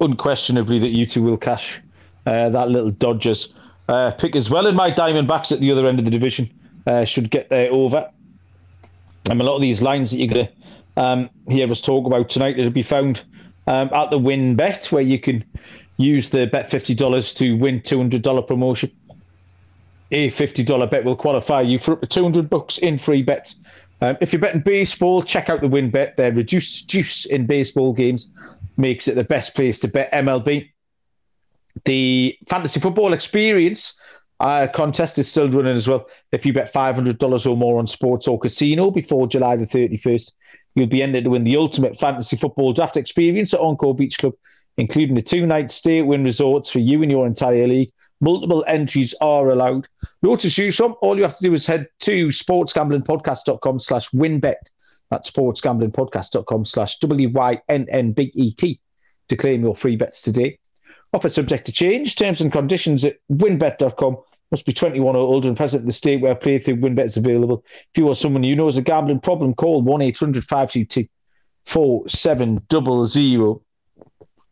[0.01, 1.79] unquestionably that you two will cash
[2.25, 3.53] uh, that little Dodgers
[3.87, 4.65] uh, pick as well.
[4.65, 6.49] And my Diamondbacks at the other end of the division
[6.87, 8.09] uh, should get there over.
[9.29, 10.53] Um, a lot of these lines that you're going to
[11.01, 13.23] um, hear us talk about tonight will be found
[13.67, 15.45] um, at the WynnBET, where you can
[15.97, 18.91] use the bet fifty dollars to win two hundred dollar promotion.
[20.11, 23.21] A fifty dollar bet will qualify you for up to two hundred bucks in free
[23.21, 23.59] bets.
[24.01, 26.15] Um, if you're betting baseball, check out the WynnBET.
[26.15, 28.35] Their reduced juice in baseball games
[28.77, 30.69] makes it the best place to bet MLB.
[31.85, 33.97] The fantasy football experience
[34.39, 36.07] uh, contest is still running as well.
[36.31, 40.31] If you bet $500 or more on sports or casino before July the 31st,
[40.75, 44.33] you'll be entered to win the ultimate fantasy football draft experience at Encore Beach Club,
[44.77, 47.89] including the two night stay at Wynn Resorts for you and your entire league.
[48.23, 49.85] Multiple entries are allowed.
[50.21, 50.95] Lots to from.
[51.01, 54.55] All you have to do is head to sportsgamblingpodcast.com slash WynnBET.
[55.11, 58.79] That's sportsgamblingpodcast.com slash W-Y-N-N-B-E-T
[59.27, 60.57] to claim your free bets today.
[61.11, 62.15] Offer subject to change.
[62.15, 64.15] Terms and conditions at wynnbet.com.
[64.51, 67.65] Must be 21 or older and present in the state where playthrough WynnBET is available.
[67.67, 71.09] If you or someone you know has a gambling problem, call 1 800 522
[71.65, 73.59] 4700.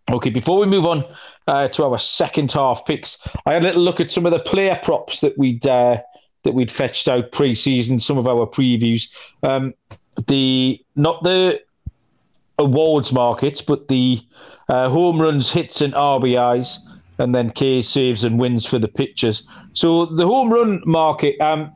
[0.10, 1.04] Okay, before we move on
[1.48, 4.40] uh, to our second half picks, I had a little look at some of the
[4.40, 6.02] player props that we'd uh,
[6.44, 8.00] that we'd fetched out pre-season.
[8.00, 9.74] Some of our previews, um,
[10.28, 11.62] the not the
[12.58, 14.20] awards markets, but the
[14.70, 16.78] uh, home runs, hits, and RBIs,
[17.18, 19.46] and then K saves and wins for the pitchers.
[19.74, 21.72] So the home run market, um,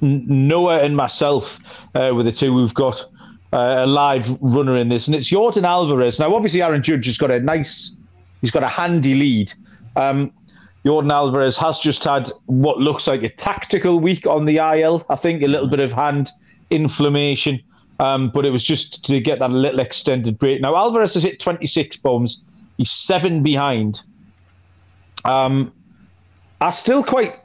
[0.00, 1.58] Noah and myself
[1.94, 3.04] uh, were the two we've got
[3.54, 6.18] uh, a live runner in this, and it's Yordan Alvarez.
[6.18, 7.96] Now, obviously, Aaron Judge has got a nice,
[8.40, 9.52] he's got a handy lead.
[9.96, 10.32] Um,
[10.84, 15.06] Yordan Alvarez has just had what looks like a tactical week on the IL.
[15.08, 16.28] I think a little bit of hand
[16.70, 17.60] inflammation.
[18.00, 20.60] Um, but it was just to get that little extended break.
[20.60, 22.44] Now Alvarez has hit 26 bombs.
[22.76, 24.00] He's seven behind.
[25.24, 25.72] Um,
[26.60, 27.36] I still quite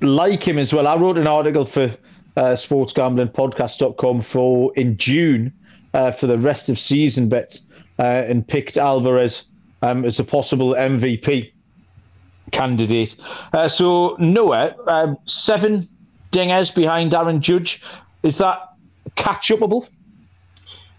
[0.00, 0.88] like him as well.
[0.88, 1.90] I wrote an article for
[2.38, 5.52] uh, sportsgamblingpodcast.com for in June
[5.92, 7.66] uh, for the rest of season bets
[7.98, 9.48] uh, and picked Alvarez
[9.82, 11.50] um, as a possible MVP
[12.52, 13.16] candidate.
[13.52, 15.82] Uh, so Noah, um, seven
[16.30, 17.82] dingers behind Aaron Judge.
[18.22, 18.72] Is that
[19.16, 19.90] catch upable?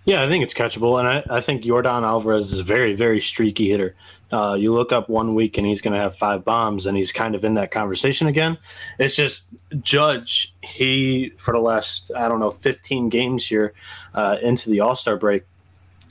[0.03, 3.21] Yeah, I think it's catchable, and I, I think Yordan Alvarez is a very, very
[3.21, 3.95] streaky hitter.
[4.31, 7.11] Uh, you look up one week and he's going to have five bombs, and he's
[7.11, 8.57] kind of in that conversation again.
[8.99, 9.49] It's just
[9.81, 10.53] Judge.
[10.61, 13.73] He for the last I don't know 15 games here
[14.13, 15.43] uh, into the All Star break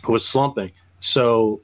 [0.09, 0.73] was slumping.
[1.01, 1.61] So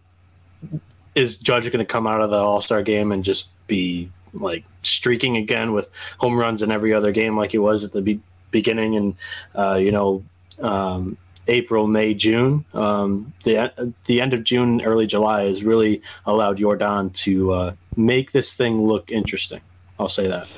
[1.15, 4.65] is Judge going to come out of the All Star game and just be like
[4.83, 8.21] streaking again with home runs in every other game like he was at the be-
[8.51, 9.15] beginning and
[9.55, 10.23] uh, you know
[10.61, 11.17] um,
[11.49, 12.65] April, May, June.
[12.75, 18.33] Um, the the end of June, early July has really allowed Yordan to uh, make
[18.33, 19.61] this thing look interesting.
[19.99, 20.49] I'll say that.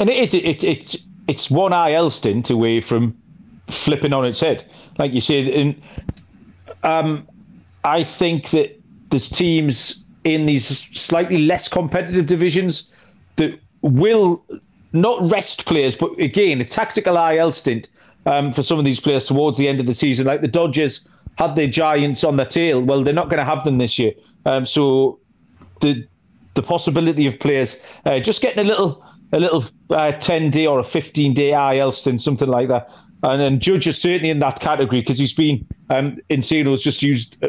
[0.00, 0.96] And it is it, it's
[1.28, 3.16] it's one IL stint away from
[3.68, 4.64] flipping on its head,
[4.98, 5.48] like you said.
[5.48, 5.74] And
[6.82, 7.26] um,
[7.84, 8.78] I think that
[9.10, 10.66] there's teams in these
[10.98, 12.92] slightly less competitive divisions
[13.36, 14.42] that will
[14.92, 17.88] not rest players, but again, a tactical IL stint
[18.26, 20.26] um, for some of these players towards the end of the season.
[20.26, 22.82] Like the Dodgers had their giants on their tail.
[22.82, 24.12] Well, they're not going to have them this year.
[24.46, 25.18] Um, so
[25.80, 26.06] the
[26.54, 30.78] the possibility of players uh, just getting a little a little uh, 10 day or
[30.78, 32.88] a 15 day IL stint, something like that.
[33.22, 37.42] And, and Judge is certainly in that category because he's been, um, Insano's just used
[37.42, 37.48] uh,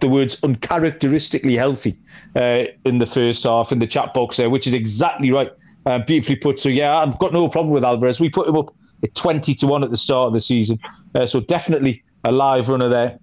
[0.00, 1.96] the words uncharacteristically healthy
[2.36, 5.50] uh, in the first half in the chat box there, which is exactly right.
[5.86, 6.58] Uh, beautifully put.
[6.58, 8.18] So, yeah, I've got no problem with Alvarez.
[8.18, 8.74] We put him up
[9.08, 10.78] 20 to 1 at the start of the season.
[11.14, 13.18] Uh, so definitely a live runner there.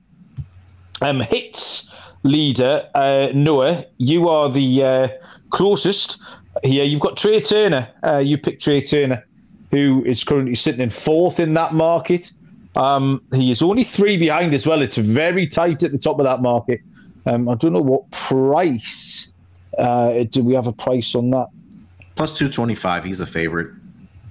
[1.02, 5.08] Um, hits leader, uh, Noah, you are the uh,
[5.50, 6.22] closest
[6.64, 6.84] here.
[6.84, 7.90] You've got Trea Turner.
[8.04, 9.26] Uh, you picked Trea Turner,
[9.72, 12.32] who is currently sitting in fourth in that market.
[12.76, 14.82] Um, he is only three behind as well.
[14.82, 16.82] It's very tight at the top of that market.
[17.26, 19.32] Um, I don't know what price.
[19.78, 21.48] Uh, do we have a price on that?
[22.16, 23.04] Plus 225.
[23.04, 23.72] He's a favorite.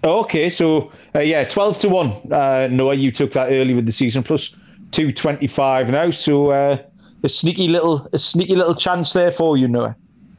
[0.02, 2.12] Okay, so uh, yeah, twelve to one.
[2.32, 4.54] Uh, Noah, you took that early with the season plus
[4.92, 6.10] two twenty five now.
[6.10, 6.78] So uh,
[7.22, 9.96] a sneaky little, a sneaky little chance there for you, Noah.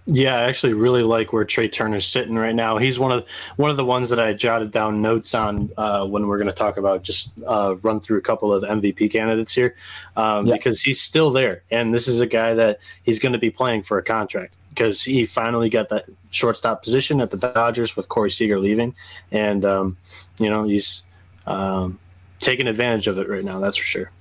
[0.07, 2.79] Yeah, I actually really like where Trea Turner's sitting right now.
[2.79, 6.25] He's one of one of the ones that I jotted down notes on uh, when
[6.27, 9.75] we're going to talk about just uh, run through a couple of MVP candidates here
[10.17, 10.55] um, yeah.
[10.55, 13.83] because he's still there, and this is a guy that he's going to be playing
[13.83, 18.31] for a contract because he finally got that shortstop position at the Dodgers with Corey
[18.31, 18.95] Seager leaving,
[19.31, 19.97] and um,
[20.39, 21.03] you know he's
[21.45, 21.99] um,
[22.39, 23.59] taking advantage of it right now.
[23.59, 24.11] That's for sure.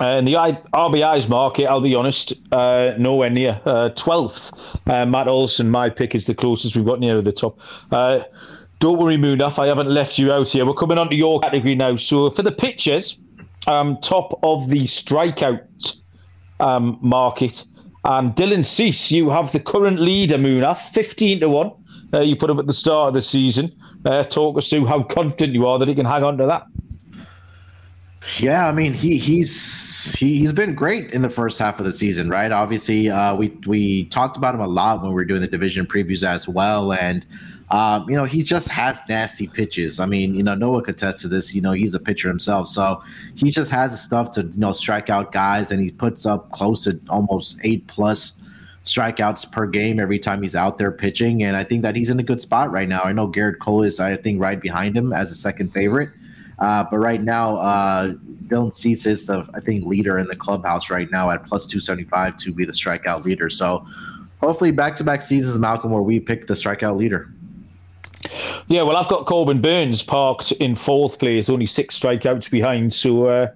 [0.00, 3.60] And in the RBI's market, I'll be honest, uh, nowhere near.
[3.64, 7.58] Uh, 12th, uh, Matt Olson, my pick, is the closest we've got near the top.
[7.90, 8.20] Uh,
[8.78, 10.64] don't worry, Munaf, I haven't left you out here.
[10.64, 11.96] We're coming on to your category now.
[11.96, 13.18] So for the pitchers,
[13.66, 16.00] um, top of the strikeout
[16.60, 17.64] um, market,
[18.04, 21.72] and Dylan Cease, you have the current leader, Munaf, 15 to 1.
[22.14, 23.70] Uh, you put him at the start of the season.
[24.04, 26.66] Uh, talk us through how confident you are that he can hang on to that.
[28.38, 31.92] Yeah, I mean he he's he, he's been great in the first half of the
[31.92, 32.52] season, right?
[32.52, 35.86] Obviously, uh, we we talked about him a lot when we were doing the division
[35.86, 37.24] previews as well, and
[37.70, 40.00] Um, you know, he just has nasty pitches.
[40.00, 41.54] I mean, you know, Noah attest to this.
[41.54, 43.02] You know, he's a pitcher himself, so
[43.34, 46.50] he just has the stuff to you know strike out guys, and he puts up
[46.52, 48.42] close to almost eight plus
[48.88, 51.42] strikeouts per game every time he's out there pitching.
[51.42, 53.02] And I think that he's in a good spot right now.
[53.02, 56.08] I know Gerrit Cole is, I think, right behind him as a second favorite.
[56.58, 58.14] Uh, but right now, uh,
[58.46, 62.36] Dylan Cease is the, I think, leader in the clubhouse right now at plus 275
[62.38, 63.50] to be the strikeout leader.
[63.50, 63.86] So
[64.40, 67.30] hopefully, back to back seasons, Malcolm, where we pick the strikeout leader.
[68.68, 72.92] Yeah, well, I've got Corbin Burnes parked in fourth place, only six strikeouts behind.
[72.92, 73.48] So uh,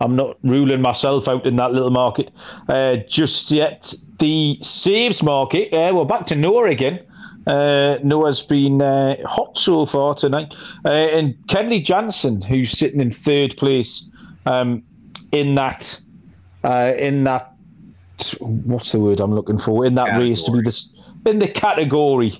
[0.00, 2.32] I'm not ruling myself out in that little market
[2.68, 3.92] uh, just yet.
[4.20, 7.04] The saves market, uh, we're back to Noah again.
[7.46, 10.56] Uh, Noah's been uh, hot so far tonight.
[10.82, 14.10] Uh, and Kenley Jansen, who's sitting in third place
[14.46, 14.82] um,
[15.30, 16.00] in that,
[16.64, 17.52] uh, in that,
[18.40, 19.84] what's the word I'm looking for?
[19.84, 20.30] In that category.
[20.30, 22.32] race to be this, in the category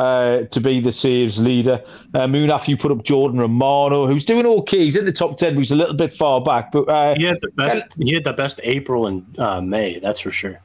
[0.00, 1.82] uh, to be the saves leader.
[2.14, 4.78] Uh, Munaf, you put up Jordan Romano, who's doing okay.
[4.78, 6.72] He's in the top ten, but he's a little bit far back.
[6.72, 7.84] But uh, he had the best.
[7.98, 9.98] He had the best April and uh, May.
[9.98, 10.58] That's for sure.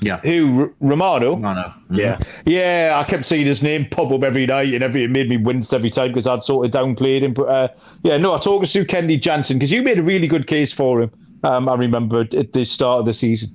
[0.00, 0.18] Yeah.
[0.18, 1.32] Who R- Romano?
[1.32, 1.62] Romano.
[1.62, 1.96] Mm-hmm.
[1.96, 2.16] Yeah.
[2.44, 5.36] Yeah, I kept seeing his name pop up every night, and every it made me
[5.36, 7.34] wince every time because I'd sort of downplayed him.
[7.34, 7.68] But uh,
[8.04, 11.02] yeah, no, I talked to Kenley Jansen because you made a really good case for
[11.02, 11.10] him.
[11.42, 13.48] Um, I remember at the start of the season.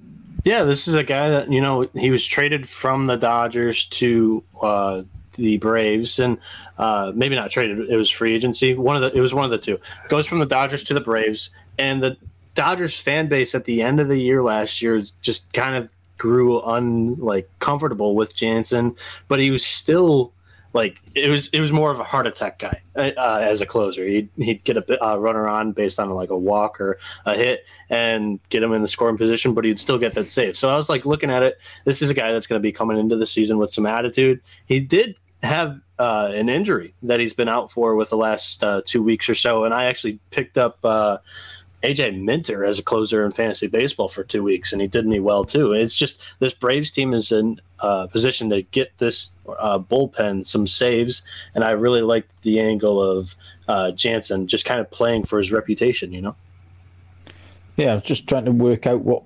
[0.45, 4.43] Yeah, this is a guy that you know he was traded from the Dodgers to
[4.61, 5.01] uh,
[5.33, 6.37] the Braves, and
[6.77, 7.89] uh, maybe not traded.
[7.89, 8.75] It was free agency.
[8.75, 9.79] One of the it was one of the two.
[10.07, 12.15] Goes from the Dodgers to the Braves, and the
[12.53, 16.61] Dodgers fan base at the end of the year last year just kind of grew
[16.61, 18.95] unlike comfortable with Jansen,
[19.27, 20.31] but he was still
[20.75, 23.65] like it was it was more of a heart attack guy uh, uh, as a
[23.65, 24.05] closer.
[24.05, 27.65] He'd, he'd get a uh, runner on based on like a walk or a hit
[27.89, 30.57] and get him in the scoring position, but he'd still get that save.
[30.57, 31.57] So I was like looking at it.
[31.85, 34.41] This is a guy that's going to be coming into the season with some attitude.
[34.65, 38.81] He did have uh, an injury that he's been out for with the last uh,
[38.85, 41.19] two weeks or so, and I actually picked up uh,
[41.85, 45.19] AJ Minter as a closer in fantasy baseball for two weeks, and he did me
[45.19, 45.71] well too.
[45.71, 50.65] It's just this Braves team is in uh, position to get this uh, bullpen some
[50.65, 51.21] saves,
[51.53, 53.35] and I really liked the angle of
[53.67, 56.35] uh, Jansen just kind of playing for his reputation, you know.
[57.77, 59.23] Yeah, just trying to work out what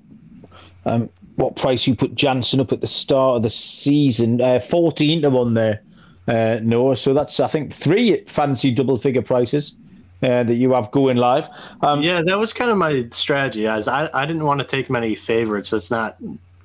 [0.85, 4.41] um, what price you put Jansen up at the start of the season.
[4.41, 5.81] Uh, Fourteen to one there,
[6.27, 6.97] uh, Noah.
[6.97, 9.75] So that's I think three fancy double figure prices
[10.21, 11.49] uh, that you have going live.
[11.81, 13.67] Um, yeah, that was kind of my strategy.
[13.67, 15.69] As I, I didn't want to take many favorites.
[15.69, 16.17] That's not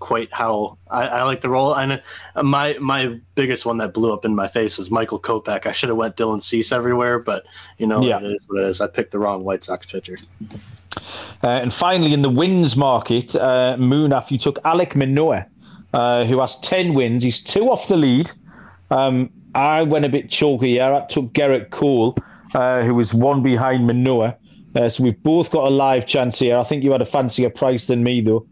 [0.05, 1.75] quite how I, I, like the roll.
[1.75, 2.03] And
[2.37, 5.67] uh, my my biggest one that blew up in my face was Michael Kopech.
[5.67, 7.45] I should have went Dylan Cease everywhere, but
[7.79, 8.19] you know yeah.
[8.19, 8.81] it is what it is.
[8.81, 10.19] I picked the wrong White Sox pitcher.
[11.43, 15.47] Uh, and finally, in the wins market, uh, Munaf, you took Alek Manoah,
[15.93, 17.23] uh, who has ten wins.
[17.23, 18.31] He's two off the lead.
[18.90, 20.93] Um, I went a bit chalky here.
[20.93, 22.17] I took Gerrit Cole
[22.55, 24.37] uh, who was one behind Manoah.
[24.75, 26.57] Uh, so we've both got a live chance here.
[26.57, 28.47] I think you had a fancier price than me, though.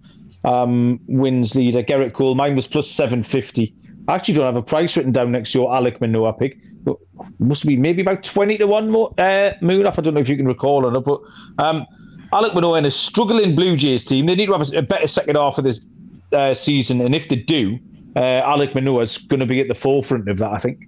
[0.44, 2.34] Um, wins leader, Gerrit Cole.
[2.34, 3.74] Mine was plus 750.
[4.08, 6.58] I actually don't have a price written down next to your Alek Manoah pick.
[6.84, 6.96] But
[7.38, 9.86] must be maybe about 20 to 1 more, uh, moon.
[9.86, 11.20] I don't know if you can recall or not, but
[11.58, 11.86] um,
[12.32, 14.26] Alek Manoah in a struggling Blue Jays team.
[14.26, 15.88] They need to have a, a better second half of this
[16.32, 17.00] uh, season.
[17.00, 17.78] And if they do,
[18.16, 20.86] uh, Alek Manoah is going to be at the forefront of that, I think.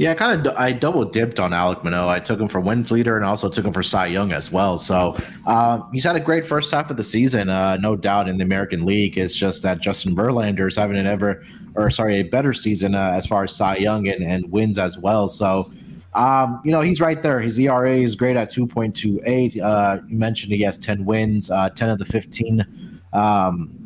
[0.00, 2.08] Yeah, I kind of I double dipped on Alek Manoah.
[2.08, 4.78] I took him for wins leader and also took him for Cy Young as well.
[4.78, 5.14] So
[5.46, 8.42] uh, he's had a great first half of the season, uh, no doubt in the
[8.42, 9.18] American League.
[9.18, 13.12] It's just that Justin Verlander is having an ever, or sorry, a better season uh,
[13.14, 15.28] as far as Cy Young and, and wins as well.
[15.28, 15.70] So.
[16.12, 17.40] Um, you know, he's right there.
[17.40, 19.62] His ERA is great at 2.28.
[19.62, 23.80] Uh, you mentioned he has 10 wins, uh, 10 of the 15 um,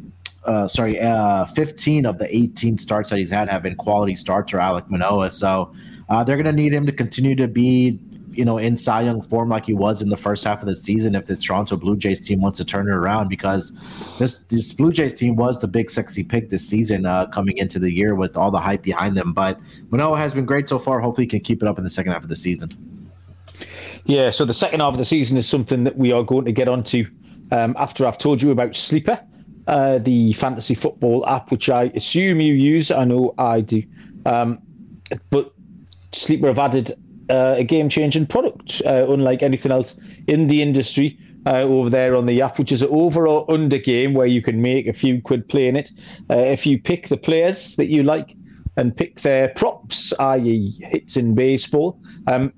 [0.45, 4.53] uh, sorry, uh, 15 of the 18 starts that he's had have been quality starts
[4.53, 5.31] for Alek Manoah.
[5.31, 5.75] So
[6.09, 7.99] uh, they're going to need him to continue to be,
[8.33, 10.77] you know, in Cy Young form like he was in the first half of the
[10.77, 13.73] season if the Toronto Blue Jays team wants to turn it around because
[14.19, 17.79] this this Blue Jays team was the big sexy pick this season uh, coming into
[17.79, 19.33] the year with all the hype behind them.
[19.33, 19.59] But
[19.91, 21.01] Manoah has been great so far.
[21.01, 22.71] Hopefully, he can keep it up in the second half of the season.
[24.07, 26.53] Yeah, so the second half of the season is something that we are going to
[26.53, 27.07] get onto
[27.51, 29.19] um, after I've told you about Sleeper,
[29.67, 32.91] uh, the fantasy football app, which I assume you use.
[32.91, 33.83] I know I do.
[34.27, 34.61] Um,
[35.31, 35.54] but
[36.15, 36.93] Sleeper have added
[37.31, 41.19] uh, a game changing product, uh, unlike anything else in the industry.
[41.47, 44.41] Uh, over there on the app, which is an over or under game where you
[44.41, 45.91] can make a few quid playing it.
[46.31, 48.35] Uh, if you pick the players that you like
[48.79, 52.51] and pick their props, i.e., hits in baseball, um,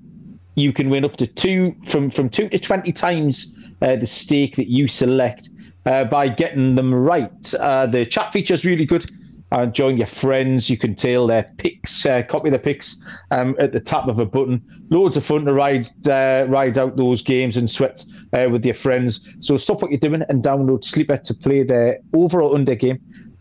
[0.55, 4.55] you can win up to two from from two to twenty times uh, the stake
[4.55, 5.49] that you select
[5.85, 7.41] uh, by getting them right.
[7.41, 9.05] the chat feature is really good
[9.51, 10.69] and join your friends.
[10.69, 14.25] You can tail their picks, uh, copy the picks um, at the tap of a
[14.25, 14.61] button.
[14.89, 18.73] Loads of fun to ride uh, ride out those games and sweat uh, with your
[18.73, 19.35] friends.
[19.39, 22.99] So stop what you're doing and download Sleeper to play their overall under game.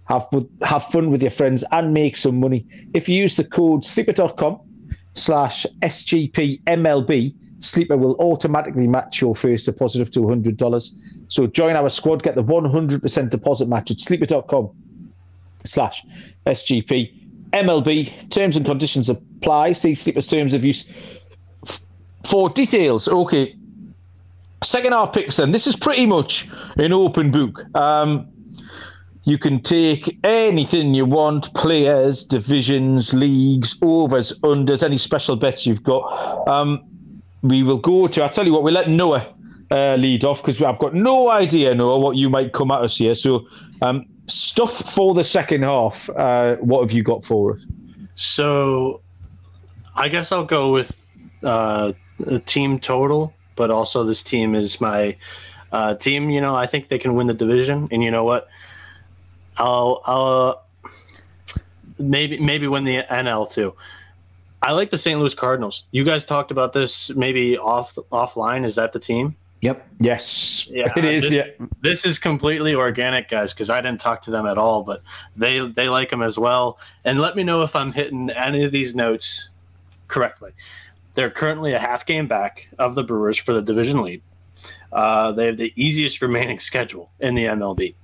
[0.08, 0.26] Have
[0.62, 2.64] have fun with your friends and make some money.
[2.94, 4.60] If you use the code sleeper.com
[5.14, 11.22] slash SGPMLB, Sleeper will automatically match your first deposit up to $100.
[11.28, 14.70] So join our squad, get the 100% deposit match at sleeper.com
[15.66, 16.02] slash
[16.46, 17.12] SGP
[17.52, 18.29] MLB.
[18.31, 19.72] Terms and conditions apply.
[19.72, 20.90] See Sleeper's terms of use
[22.24, 23.09] for details.
[23.09, 23.55] Okay.
[24.62, 25.52] Second half picks then.
[25.52, 27.62] This is pretty much an open book.
[27.76, 28.29] Um,
[29.24, 35.83] you can take anything you want players, divisions, leagues, overs, unders, any special bets you've
[35.83, 36.46] got.
[36.48, 36.85] Um,
[37.42, 39.35] we will go to, I'll tell you what, we'll let Noah
[39.70, 42.96] uh, lead off because I've got no idea, Noah, what you might come at us
[42.98, 43.14] here.
[43.14, 43.46] So,
[43.83, 46.08] um, stuff for the second half.
[46.10, 47.66] Uh, what have you got for us?
[48.14, 49.00] So,
[49.94, 51.02] I guess I'll go with
[51.42, 55.16] uh, the team total, but also this team is my
[55.72, 56.30] uh, team.
[56.30, 58.48] You know, I think they can win the division, and you know what?
[59.58, 60.66] I'll, I'll
[61.98, 63.74] maybe maybe win the NL too.
[64.62, 65.18] I like the St.
[65.18, 65.84] Louis Cardinals.
[65.92, 68.64] You guys talked about this maybe off offline.
[68.64, 69.36] Is that the team?
[69.62, 69.88] Yep.
[69.98, 70.68] Yes.
[70.70, 70.92] Yeah.
[70.96, 71.22] It is.
[71.24, 71.66] This, yeah.
[71.80, 75.00] This is completely organic, guys, because I didn't talk to them at all, but
[75.34, 76.78] they they like them as well.
[77.04, 79.50] And let me know if I'm hitting any of these notes
[80.08, 80.52] correctly.
[81.14, 84.22] They're currently a half game back of the Brewers for the division lead.
[84.92, 87.94] Uh, they have the easiest remaining schedule in the MLB.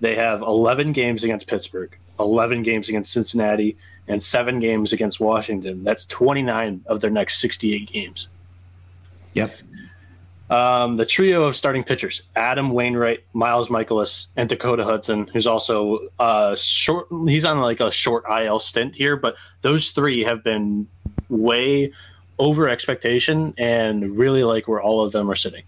[0.00, 3.76] They have 11 games against Pittsburgh, 11 games against Cincinnati,
[4.08, 5.84] and seven games against Washington.
[5.84, 8.28] That's 29 of their next 68 games.
[9.34, 9.54] Yep.
[10.52, 16.08] Um, the trio of starting pitchers: Adam Wainwright, Miles Mikolas, and Dakota Hudson, who's also
[16.18, 17.06] uh, short.
[17.26, 20.86] He's on like a short IL stint here, but those three have been
[21.30, 21.90] way
[22.38, 25.62] over expectation and really like where all of them are sitting.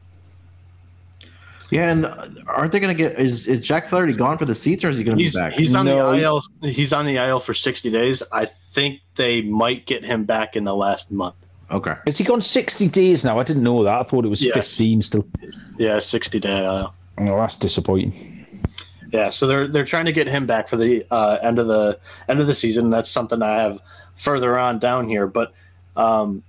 [1.70, 3.18] Yeah, and aren't they going to get?
[3.18, 5.54] Is is Jack Flaherty gone for the seats, or is he going to be back?
[5.54, 6.12] He's on no.
[6.12, 6.42] the IL.
[6.60, 8.22] He's on the IL for sixty days.
[8.32, 11.36] I think they might get him back in the last month.
[11.70, 11.94] Okay.
[12.06, 13.38] Has he gone 60 days now?
[13.38, 14.00] I didn't know that.
[14.00, 14.54] I thought it was yes.
[14.54, 15.26] 15 still.
[15.78, 16.64] Yeah, 60 day.
[16.64, 18.12] Uh, oh, that's disappointing.
[19.12, 22.00] Yeah, so they're they're trying to get him back for the uh, end of the
[22.28, 22.90] end of the season.
[22.90, 23.78] That's something I have
[24.16, 25.52] further on down here, but
[25.96, 26.42] um,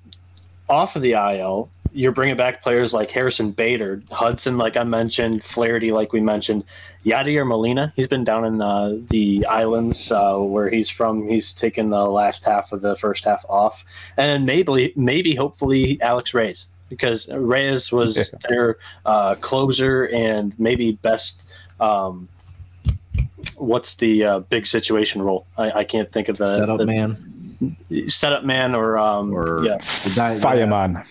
[0.69, 5.43] off of the IL, you're bringing back players like Harrison Bader, Hudson, like I mentioned,
[5.43, 6.65] Flaherty, like we mentioned,
[7.05, 7.93] Yadier Molina.
[7.95, 11.27] He's been down in uh, the islands uh, where he's from.
[11.29, 13.85] He's taken the last half of the first half off,
[14.17, 18.39] and maybe, maybe, hopefully, Alex Reyes because Reyes was yeah.
[18.49, 21.47] their uh, closer and maybe best.
[21.79, 22.27] Um,
[23.55, 25.47] what's the uh, big situation role?
[25.57, 27.34] I, I, can't think of the setup the, man
[28.07, 29.77] setup man or um or yeah.
[29.77, 31.01] fireman.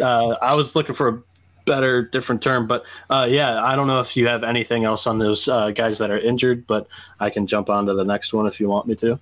[0.00, 1.22] Uh, i was looking for a
[1.64, 5.18] better different term but uh, yeah i don't know if you have anything else on
[5.18, 6.86] those uh, guys that are injured but
[7.20, 9.18] i can jump on to the next one if you want me to.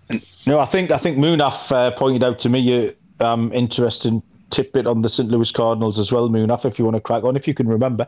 [0.47, 2.61] No i think i think Munaf uh, pointed out to me
[3.21, 6.65] a um, interesting tidbit on the st louis cardinals as well Munaf.
[6.67, 8.07] if you want to crack on if you can remember.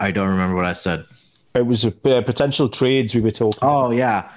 [0.00, 1.04] I don't remember what i said.
[1.54, 3.96] It was a, uh, potential trades we were talking oh about.
[3.96, 4.30] yeah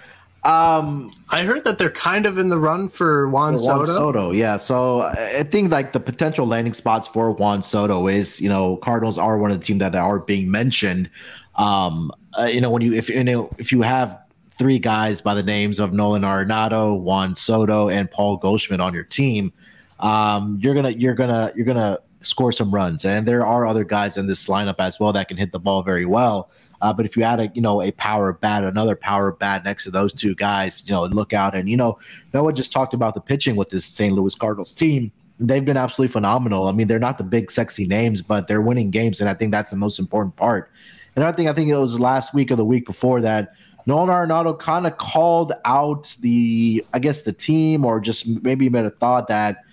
[0.46, 3.94] um, I heard that they're kind of in the run for Juan, for Juan Soto.
[3.94, 4.32] Soto.
[4.32, 8.78] Yeah, so I think like the potential landing spots for Juan Soto is, you know,
[8.78, 11.10] Cardinals are one of the teams that are being mentioned.
[11.56, 14.20] Um, uh, you know, when you if you know if you have
[14.52, 19.04] three guys by the names of Nolan Arenado, Juan Soto, and Paul Goldschmidt on your
[19.04, 19.54] team,
[20.00, 23.06] um, you're gonna you're gonna you're gonna score some runs.
[23.06, 25.84] And there are other guys in this lineup as well that can hit the ball
[25.84, 26.50] very well.
[26.82, 29.86] Uh, but if you add a you know a power bat, another power bat next
[29.86, 31.56] to those two guys, you know, look out.
[31.56, 31.98] And you know,
[32.34, 34.14] Noah just talked about the pitching with this St.
[34.14, 35.12] Louis Cardinals team.
[35.40, 36.68] They've been absolutely phenomenal.
[36.68, 39.52] I mean, they're not the big sexy names, but they're winning games, and I think
[39.52, 40.70] that's the most important part.
[41.16, 43.54] Another thing, I think it was last week or the week before that.
[43.86, 48.86] Nolan Arenado kind of called out the, I guess, the team, or just maybe made
[48.86, 49.64] a thought that,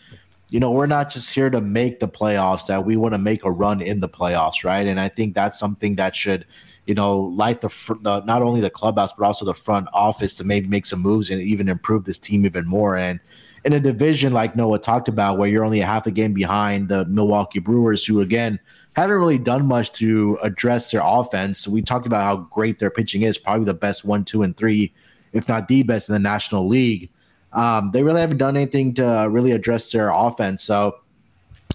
[0.51, 3.45] you know, we're not just here to make the playoffs; that we want to make
[3.45, 4.87] a run in the playoffs, right?
[4.87, 6.45] And I think that's something that should
[6.91, 7.69] you know, light the,
[8.03, 11.31] the not only the clubhouse but also the front office to maybe make some moves
[11.31, 12.97] and even improve this team even more.
[12.97, 13.21] And
[13.65, 16.89] in a division like Noah talked about, where you're only a half a game behind
[16.89, 18.59] the Milwaukee Brewers, who again
[18.97, 21.69] haven't really done much to address their offense.
[21.69, 24.93] We talked about how great their pitching is, probably the best one, two, and three,
[25.33, 27.09] if not the best in the National League.
[27.53, 30.63] Um, they really haven't done anything to really address their offense.
[30.63, 31.01] So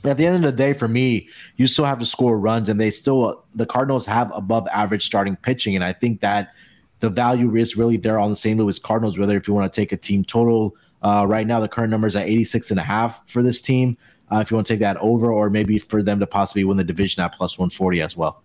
[0.04, 2.80] at the end of the day, for me, you still have to score runs, and
[2.80, 6.54] they still the Cardinals have above average starting pitching, and I think that
[7.00, 8.58] the value is really there on the St.
[8.58, 10.76] Louis Cardinals, whether if you want to take a team total.
[11.02, 13.98] Uh, right now, the current number is at 86 and a half for this team.
[14.32, 16.78] Uh, if you want to take that over, or maybe for them to possibly win
[16.78, 18.42] the division at plus 140 as well.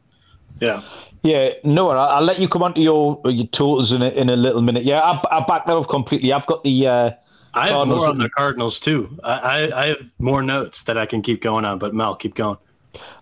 [0.60, 0.82] Yeah.
[1.22, 4.30] Yeah, no, I'll, I'll let you come on to your your totals in a, in
[4.30, 4.84] a little minute.
[4.84, 6.32] Yeah, I, I back that up completely.
[6.32, 6.86] I've got the.
[6.86, 7.10] Uh,
[7.52, 9.18] I have Cardinals more on the Cardinals too.
[9.22, 12.56] I, I, have more notes that I can keep going on, but Mel, keep going.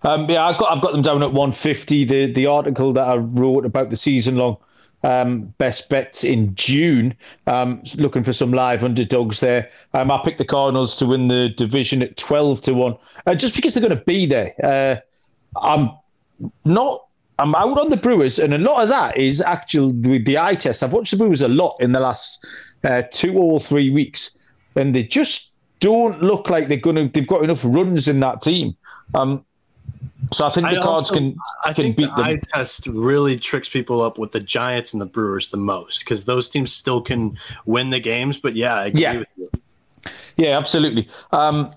[0.03, 2.05] Um, yeah, I've got I've got them down at 150.
[2.05, 4.57] The the article that I wrote about the season long
[5.03, 7.15] um, best bets in June.
[7.47, 9.69] Um, looking for some live underdogs there.
[9.93, 13.55] Um, I picked the Cardinals to win the division at 12 to 1, uh, just
[13.55, 14.53] because they're going to be there.
[14.63, 14.95] Uh,
[15.61, 15.91] I'm
[16.65, 17.05] not.
[17.39, 20.55] I'm out on the Brewers, and a lot of that is actually with the eye
[20.55, 20.83] test.
[20.83, 22.45] I've watched the Brewers a lot in the last
[22.83, 24.37] uh, two or three weeks,
[24.75, 27.07] and they just don't look like they're going to.
[27.07, 28.75] They've got enough runs in that team.
[29.13, 29.45] Um,
[30.31, 31.35] so I think the I Cards also, can
[31.65, 32.25] I can beat the them.
[32.25, 36.25] Eye test really tricks people up with the Giants and the Brewers the most because
[36.25, 38.39] those teams still can win the games.
[38.39, 39.23] But yeah, yeah.
[40.37, 41.09] Yeah, absolutely.
[41.31, 41.71] Um,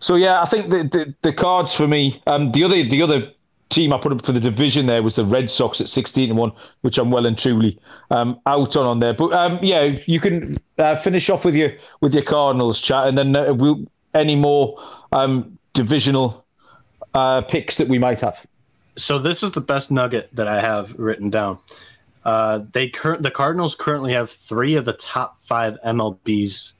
[0.00, 2.20] so yeah, I think the, the, the Cards for me.
[2.26, 3.32] Um, the other the other
[3.72, 6.38] team I put up for the division there was the Red Sox at sixteen and
[6.38, 6.52] one,
[6.82, 7.78] which I'm well and truly
[8.10, 9.14] um, out on on there.
[9.14, 13.16] But um, yeah, you can uh, finish off with your with your Cardinals chat, and
[13.16, 14.78] then uh, we'll any more
[15.12, 16.44] um, divisional
[17.14, 18.46] uh, picks that we might have.
[18.96, 21.58] So this is the best nugget that I have written down.
[22.24, 26.74] Uh, they cur- the Cardinals currently have three of the top five MLB's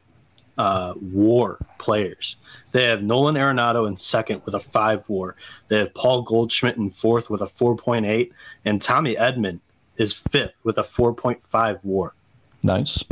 [0.59, 2.37] uh, WAR players.
[2.73, 5.37] They have Nolan Arenado in second with a five WAR.
[5.69, 8.33] They have Paul Goldschmidt in fourth with a four point eight,
[8.65, 9.61] and Tommy Edman
[9.97, 12.15] is fifth with a four point five WAR.
[12.63, 13.03] Nice.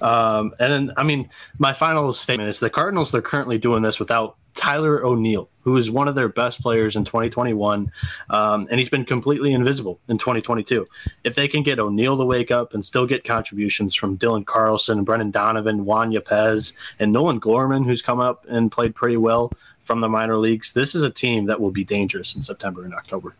[0.00, 3.12] Um, and then, I mean, my final statement is the Cardinals.
[3.12, 7.04] They're currently doing this without Tyler O'Neill, who is one of their best players in
[7.04, 7.92] 2021,
[8.30, 10.84] um, and he's been completely invisible in 2022.
[11.22, 15.04] If they can get O'Neill to wake up and still get contributions from Dylan Carlson,
[15.04, 20.00] Brendan Donovan, Juan Yepez, and Nolan Gorman, who's come up and played pretty well from
[20.00, 23.36] the minor leagues, this is a team that will be dangerous in September and October.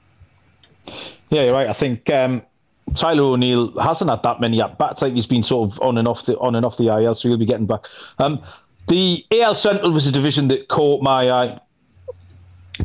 [1.30, 1.66] Yeah, you're right.
[1.68, 2.44] I think um,
[2.94, 5.02] Tyler O'Neill hasn't had that many at bats.
[5.02, 7.28] Like he's been sort of on and off the on and off the IL, so
[7.28, 7.86] he'll be getting back.
[8.20, 8.40] Um,
[8.88, 11.58] the AL Central was a division that caught my eye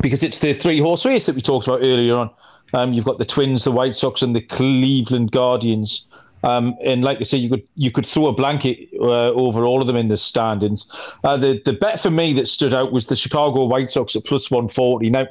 [0.01, 2.29] because it's the three horse race that we talked about earlier on.
[2.73, 6.07] Um, you've got the Twins, the White Sox, and the Cleveland Guardians.
[6.43, 9.79] Um, and like I say, you could you could throw a blanket uh, over all
[9.79, 10.91] of them in the standings.
[11.23, 14.25] Uh, the the bet for me that stood out was the Chicago White Sox at
[14.25, 15.09] plus one forty.
[15.09, 15.27] Now,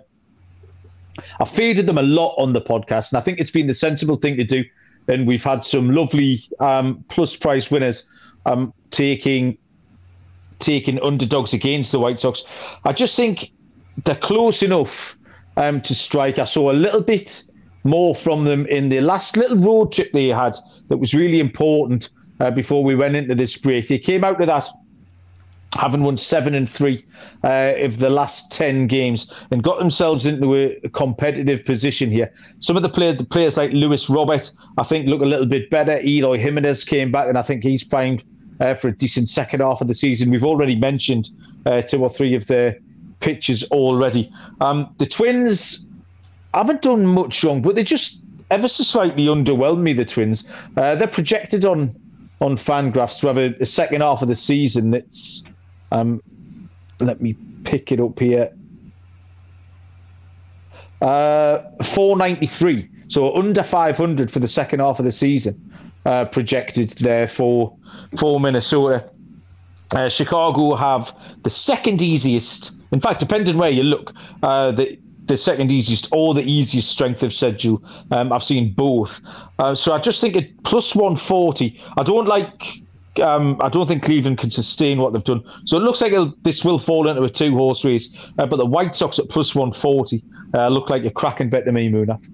[1.40, 4.16] I faded them a lot on the podcast, and I think it's been the sensible
[4.16, 4.64] thing to do.
[5.08, 8.06] And we've had some lovely um, plus price winners
[8.46, 9.58] um, taking
[10.62, 12.44] taking underdogs against the White Sox.
[12.84, 13.52] I just think
[14.04, 15.16] they're close enough
[15.56, 16.38] um, to strike.
[16.38, 17.44] I saw a little bit
[17.84, 20.56] more from them in the last little road trip they had
[20.88, 22.10] that was really important
[22.40, 23.88] uh, before we went into this break.
[23.88, 24.68] They came out of that
[25.74, 27.04] having won seven and three
[27.44, 32.32] uh, of the last ten games and got themselves into a, a, competitive position here.
[32.58, 35.70] Some of the players, the players like Luis Robert, I think look a little bit
[35.70, 35.98] better.
[36.00, 38.22] Eloy Jimenez came back, and I think he's primed
[38.62, 40.30] uh, for a decent second half of the season.
[40.30, 41.28] We've already mentioned
[41.66, 42.78] uh, two or three of the
[43.20, 44.32] pitches already.
[44.60, 45.88] Um, the Twins
[46.54, 49.92] haven't done much wrong, but they just ever so slightly underwhelmed me.
[49.92, 51.90] The Twins, uh, they're projected on
[52.40, 55.44] on Fangraphs to have a, a, second half of the season that's.
[55.90, 56.20] Um,
[57.00, 58.52] let me pick it up here.
[61.00, 65.71] Uh, 493, so under 500 for the second half of the season,
[66.05, 67.76] uh, projected there for
[68.18, 69.09] for Minnesota.
[69.94, 75.36] Uh, Chicago have the second easiest, in fact, depending where you look, uh, the the
[75.36, 77.82] second easiest or the easiest strength of schedule.
[78.11, 79.20] Um, I've seen both,
[79.59, 81.80] uh, so I just think it plus one forty.
[81.96, 82.64] I don't like.
[83.22, 85.44] Um, I don't think Cleveland can sustain what they've done.
[85.66, 88.18] So it looks like this will fall into a two horse race.
[88.38, 90.24] Uh, but the White Sox at plus 140
[90.55, 92.26] uh, look like a cracking bet to me, Munaf.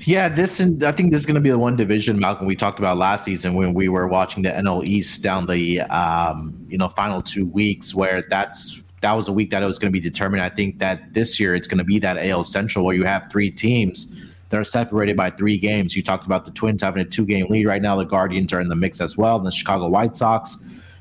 [0.00, 2.56] Yeah, this and I think this is going to be the one division, Malcolm, we
[2.56, 6.76] talked about last season when we were watching the NL East down the um, you
[6.76, 9.98] know final two weeks, where that's that was a week that it was going to
[9.98, 10.42] be determined.
[10.42, 13.30] I think that this year it's going to be that AL Central where you have
[13.30, 14.06] three teams
[14.48, 15.96] that are separated by three games.
[15.96, 17.96] You talked about the Twins having a two game lead right now.
[17.96, 20.56] The Guardians are in the mix as well, and the Chicago White Sox.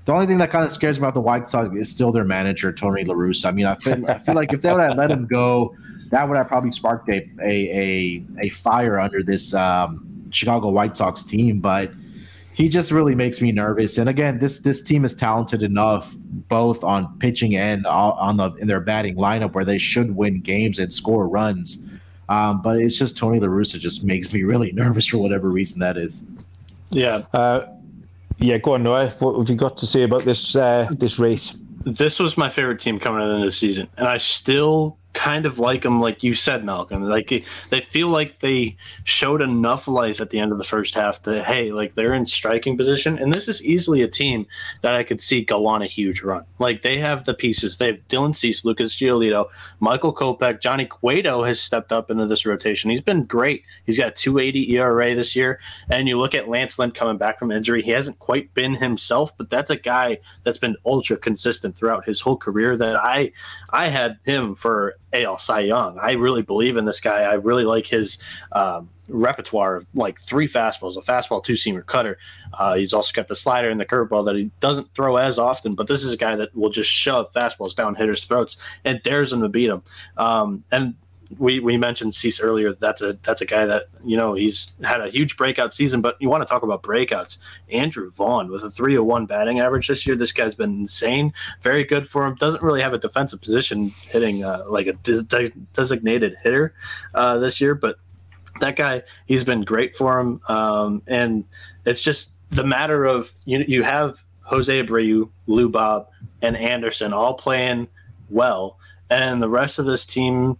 [0.05, 2.25] The only thing that kind of scares me about the White Sox is still their
[2.25, 3.45] manager, Tony La Russa.
[3.45, 5.75] I mean, I feel, I feel like if they would have let him go
[6.13, 10.95] that would have probably sparked a a a, a fire under this um, Chicago White
[10.95, 11.59] Sox team.
[11.59, 11.91] But
[12.53, 13.97] he just really makes me nervous.
[13.97, 16.13] And again, this this team is talented enough,
[16.49, 20.77] both on pitching and on the in their batting lineup, where they should win games
[20.77, 21.83] and score runs.
[22.29, 25.79] Um, but it's just Tony La Russa just makes me really nervous for whatever reason
[25.79, 26.25] that is.
[26.91, 27.23] Yeah.
[27.33, 27.65] Uh,
[28.37, 29.09] yeah, go on, Noah.
[29.17, 31.57] What have you got to say about this uh, this race?
[31.85, 35.83] This was my favorite team coming into the season, and I still kind of like
[35.83, 37.03] them, like you said, Malcolm.
[37.03, 37.29] Like
[37.69, 41.45] they feel like they showed enough life at the end of the first half that
[41.45, 44.45] hey, like they're in striking position, and this is easily a team
[44.81, 46.45] that I could see go on a huge run.
[46.59, 47.77] Like they have the pieces.
[47.77, 49.45] They have Dylan Cease, Lucas Giolito,
[49.79, 52.89] Michael Kopech, Johnny Cueto has stepped up into this rotation.
[52.89, 53.63] He's been great.
[53.85, 55.59] He's got 280 ERA this year,
[55.89, 57.81] and you look at Lance Lynn coming back from injury.
[57.81, 62.21] He hasn't quite been himself, but that's a guy that's been ultra consistent throughout his
[62.21, 62.75] whole career.
[62.75, 63.31] That I
[63.69, 65.97] I had him for AL Cy Young.
[65.99, 67.21] I really believe in this guy.
[67.21, 68.17] I really like his
[68.51, 72.17] um, repertoire of like three fastballs, a fastball, two seamer, cutter.
[72.57, 75.75] Uh, he's also got the slider and the curveball that he doesn't throw as often,
[75.75, 79.29] but this is a guy that will just shove fastballs down hitters' throats and dares
[79.29, 79.83] them to beat him.
[80.17, 80.95] Um, and
[81.37, 82.73] we we mentioned Cease earlier.
[82.73, 86.01] That's a that's a guy that you know he's had a huge breakout season.
[86.01, 87.37] But you want to talk about breakouts?
[87.69, 90.15] Andrew Vaughn with a 301 batting average this year.
[90.15, 91.33] This guy's been insane.
[91.61, 92.35] Very good for him.
[92.35, 96.73] Doesn't really have a defensive position hitting uh, like a des- designated hitter
[97.13, 97.97] uh, this year, but
[98.59, 100.41] that guy he's been great for him.
[100.47, 101.45] Um, and
[101.85, 106.09] it's just the matter of you you have Jose Abreu, Lou Bob,
[106.41, 107.87] and Anderson all playing
[108.29, 108.77] well,
[109.09, 110.57] and the rest of this team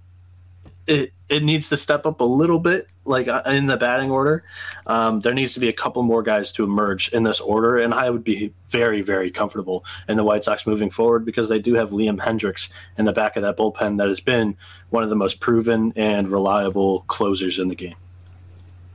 [0.88, 4.44] it it needs to step up a little bit, like uh, in the batting order.
[4.86, 7.94] Um, there needs to be a couple more guys to emerge in this order, and
[7.94, 11.74] I would be very, very comfortable in the White Sox moving forward because they do
[11.74, 14.56] have Liam Hendriks in the back of that bullpen that has been
[14.90, 17.96] one of the most proven and reliable closers in the game.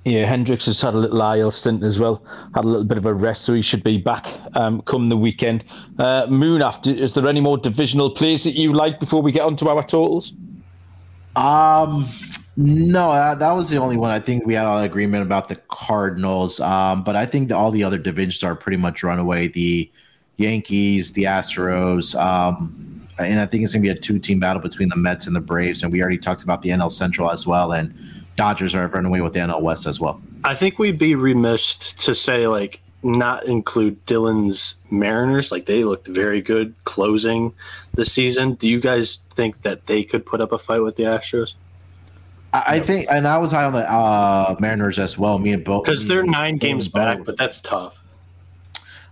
[0.05, 2.25] Yeah, Hendriks has had a little IL stint as well,
[2.55, 5.17] had a little bit of a rest, so he should be back um, come the
[5.17, 5.65] weekend.
[5.99, 9.69] Uh, Munaf, is there any more divisional plays that you like before we get onto
[9.69, 10.33] our totals?
[11.39, 12.09] Um,
[12.57, 14.11] no, that, that was the only one.
[14.11, 16.59] I think we had all agreement about the Cardinals.
[16.59, 19.47] Um, but I think all the other divisions are pretty much runaway.
[19.47, 19.91] The
[20.39, 24.89] Yankees, the Astros, um, and I think it's going to be a two-team battle between
[24.89, 25.83] the Mets and the Braves.
[25.83, 27.95] And we already talked about the NL Central as well, and
[28.37, 30.21] Dodgers are running away with the NL West as well.
[30.45, 35.53] I think we'd be remiss to say like not include Dylan's Mariners.
[35.53, 37.53] Like they looked very good closing
[37.95, 38.55] the season.
[38.55, 41.55] Do you guys think that they could put up a fight with the Astros?
[42.53, 45.39] I, I think, and I was high on the uh, Mariners as well.
[45.39, 48.03] Me and both because they're nine games back, but that's tough.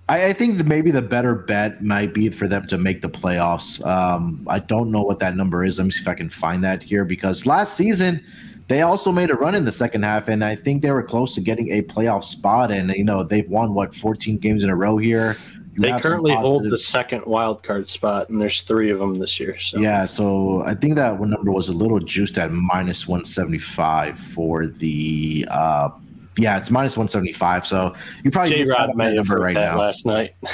[0.09, 3.85] I, I think maybe the better bet might be for them to make the playoffs.
[3.87, 5.79] Um, I don't know what that number is.
[5.79, 8.25] Let me see if I can find that here because last season
[8.69, 11.35] they also made a run in the second half, and I think they were close
[11.37, 12.71] to getting a playoff spot.
[12.71, 15.35] And you know they've won what 14 games in a row here.
[15.75, 19.39] You they currently hold the second wild card spot, and there's three of them this
[19.39, 19.59] year.
[19.59, 19.79] So.
[19.79, 24.67] Yeah, so I think that one number was a little juiced at minus 175 for
[24.67, 25.47] the.
[25.51, 25.91] Uh,
[26.37, 27.67] yeah, it's minus 175.
[27.67, 29.79] So you probably J Rod may have heard right that now.
[29.79, 30.35] last night.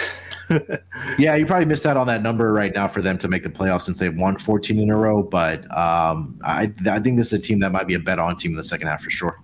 [1.18, 3.48] yeah, you probably missed out on that number right now for them to make the
[3.48, 5.22] playoffs since they've won 14 in a row.
[5.22, 8.36] But um, I, I think this is a team that might be a bet on
[8.36, 9.40] team in the second half for sure.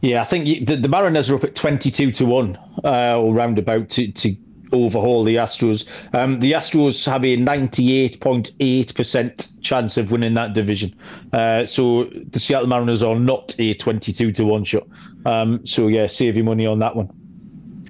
[0.00, 3.88] Yeah, I think the, the Mariners are up at 22 to 1 uh, or roundabout
[3.90, 4.36] to, to
[4.74, 5.86] overhaul the Astros.
[6.14, 10.94] Um, the Astros have a 98.8% chance of winning that division.
[11.32, 14.86] Uh, so the Seattle Mariners are not a 22 to 1 shot.
[15.24, 17.08] Um, so, yeah, save your money on that one.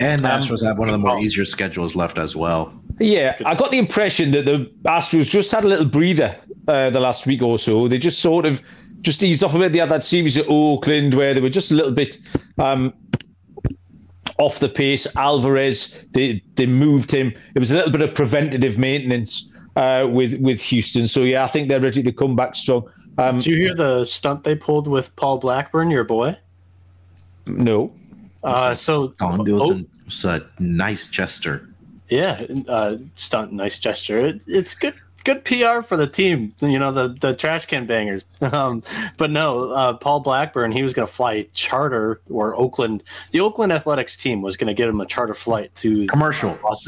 [0.01, 2.79] And the um, Astros um, have one of the more easier schedules left as well.
[3.01, 6.37] Yeah, I got the impression that the Astros just had a little breather
[6.69, 7.89] uh, the last week or so.
[7.89, 8.63] They just sort of
[9.01, 9.73] just eased off a bit.
[9.73, 12.17] They had that series at Oakland where they were just a little bit
[12.59, 12.93] um,
[14.39, 15.07] off the pace.
[15.17, 17.33] Alvarez, they they moved him.
[17.55, 21.07] It was a little bit of preventative maintenance uh, with with Houston.
[21.07, 22.89] So yeah, I think they're ready to come back strong.
[23.17, 26.37] Um, Did you hear the stunt they pulled with Paul Blackburn, your boy?
[27.47, 27.93] No.
[28.43, 31.69] Uh, so it was, a, it was a nice gesture.
[32.09, 34.27] Yeah, uh, stunt, nice gesture.
[34.27, 34.95] It, it's good
[35.25, 36.55] good PR for the team.
[36.61, 38.25] You know the the trash can bangers.
[38.45, 38.83] Um,
[39.17, 43.03] but no, uh, Paul Blackburn he was going to fly charter or Oakland.
[43.31, 46.87] The Oakland Athletics team was going to get him a charter flight to commercial Los,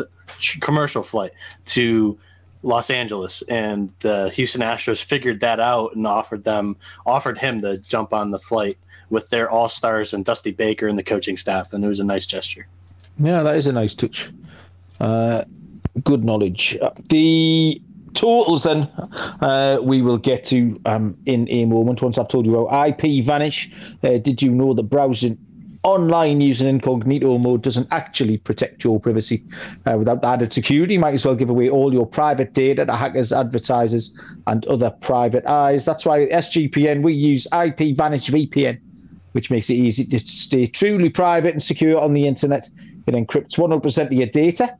[0.61, 1.32] commercial flight
[1.66, 2.18] to
[2.62, 6.76] Los Angeles, and the Houston Astros figured that out and offered them
[7.07, 8.76] offered him to jump on the flight
[9.09, 12.05] with their all stars and Dusty Baker and the coaching staff, and it was a
[12.05, 12.66] nice gesture.
[13.18, 14.30] Yeah, that is a nice touch.
[15.01, 15.45] Uh,
[16.05, 16.76] good knowledge.
[16.80, 17.80] Uh, the
[18.17, 18.89] totals then
[19.41, 23.25] uh, we will get to um, in a moment once I've told you about IP
[23.25, 23.71] Vanish.
[24.03, 25.39] Uh, did you know that browsing
[25.87, 29.45] online using incognito mode doesn't actually protect your privacy.
[29.87, 32.97] Uh, without added security, you might as well give away all your private data to
[32.97, 35.85] hackers, advertisers, and other private eyes.
[35.85, 38.81] That's why SGPN we use IP Vanish VPN,
[39.31, 42.69] which makes it easy to stay truly private and secure on the internet.
[43.07, 44.77] It encrypts 100% of your data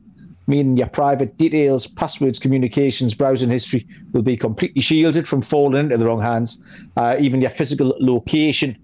[0.47, 5.97] meaning your private details, passwords, communications, browsing history will be completely shielded from falling into
[5.97, 6.63] the wrong hands.
[6.95, 8.77] Uh, even your physical location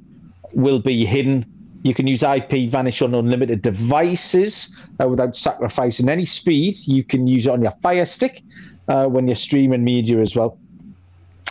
[0.53, 1.45] will be hidden.
[1.83, 6.75] You can use IP Vanish on unlimited devices uh, without sacrificing any speed.
[6.85, 8.41] You can use it on your Fire Stick
[8.87, 10.57] uh, when you're streaming media as well.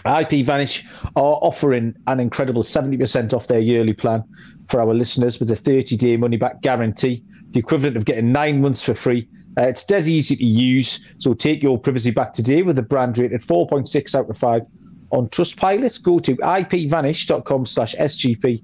[0.05, 0.85] IP Vanish
[1.17, 4.25] are offering an incredible 70% off their yearly plan
[4.69, 8.61] for our listeners with a 30 day money back guarantee, the equivalent of getting nine
[8.61, 9.29] months for free.
[9.59, 13.19] Uh, it's dead easy to use, so take your privacy back today with a brand
[13.19, 14.63] rated 4.6 out of 5
[15.11, 16.03] on Trustpilot.
[16.03, 18.63] Go to ipvanish.com slash SGP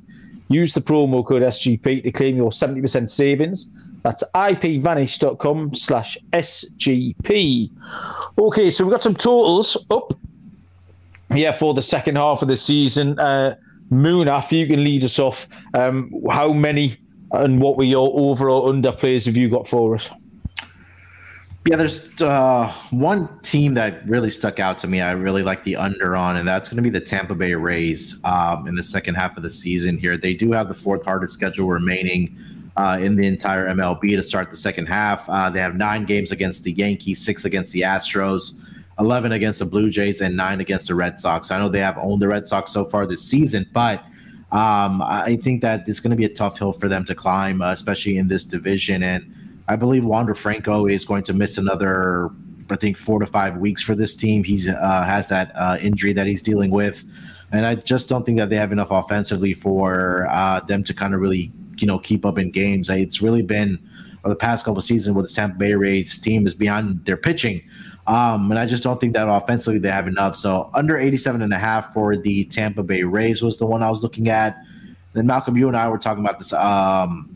[0.48, 3.72] Use the promo code SGP to claim your 70% savings.
[4.02, 7.70] That's ipvanish.com slash SGP.
[8.38, 10.14] Okay, so we've got some totals up
[11.34, 13.18] yeah, for the second half of the season.
[13.18, 13.56] Uh,
[13.92, 15.46] Munaf, you can lead us off.
[15.74, 16.96] Um, how many
[17.32, 20.10] and what were your overall under plays have you got for us?
[21.68, 25.02] Yeah, there's uh, one team that really stuck out to me.
[25.02, 28.18] I really like the under on, and that's going to be the Tampa Bay Rays
[28.24, 29.98] um, in the second half of the season.
[29.98, 32.38] Here, they do have the fourth hardest schedule remaining
[32.78, 35.28] uh, in the entire MLB to start the second half.
[35.28, 38.58] Uh, they have nine games against the Yankees, six against the Astros,
[38.98, 41.50] eleven against the Blue Jays, and nine against the Red Sox.
[41.50, 44.00] I know they have owned the Red Sox so far this season, but
[44.52, 47.60] um, I think that it's going to be a tough hill for them to climb,
[47.60, 49.34] uh, especially in this division and
[49.68, 52.30] I believe Wander Franco is going to miss another,
[52.70, 54.42] I think, four to five weeks for this team.
[54.42, 57.04] He's uh, has that uh, injury that he's dealing with,
[57.52, 61.14] and I just don't think that they have enough offensively for uh, them to kind
[61.14, 62.88] of really, you know, keep up in games.
[62.88, 63.78] It's really been
[64.24, 67.62] the past couple of seasons with the Tampa Bay Rays team is beyond their pitching.
[68.06, 70.34] Um, and I just don't think that offensively they have enough.
[70.36, 73.90] So under 87 and a half for the Tampa Bay Rays was the one I
[73.90, 74.56] was looking at.
[75.12, 77.30] Then Malcolm, you and I were talking about this um,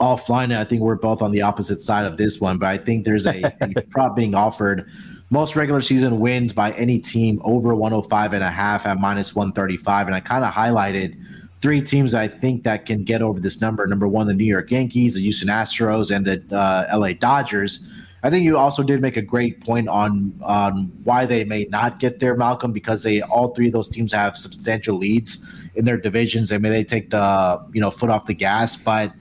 [0.00, 0.56] offline.
[0.56, 3.26] I think we're both on the opposite side of this one, but I think there's
[3.26, 4.90] a, a prop being offered.
[5.30, 10.06] Most regular season wins by any team over 105 and a half at minus 135.
[10.06, 11.20] And I kind of highlighted
[11.60, 13.86] three teams I think that can get over this number.
[13.86, 17.80] Number one, the New York Yankees, the Houston Astros, and the uh, LA Dodgers.
[18.22, 22.00] I think you also did make a great point on on why they may not
[22.00, 25.44] get there, Malcolm, because they all three of those teams have substantial leads
[25.76, 26.50] in their divisions.
[26.50, 29.12] I mean, they take the you know foot off the gas, but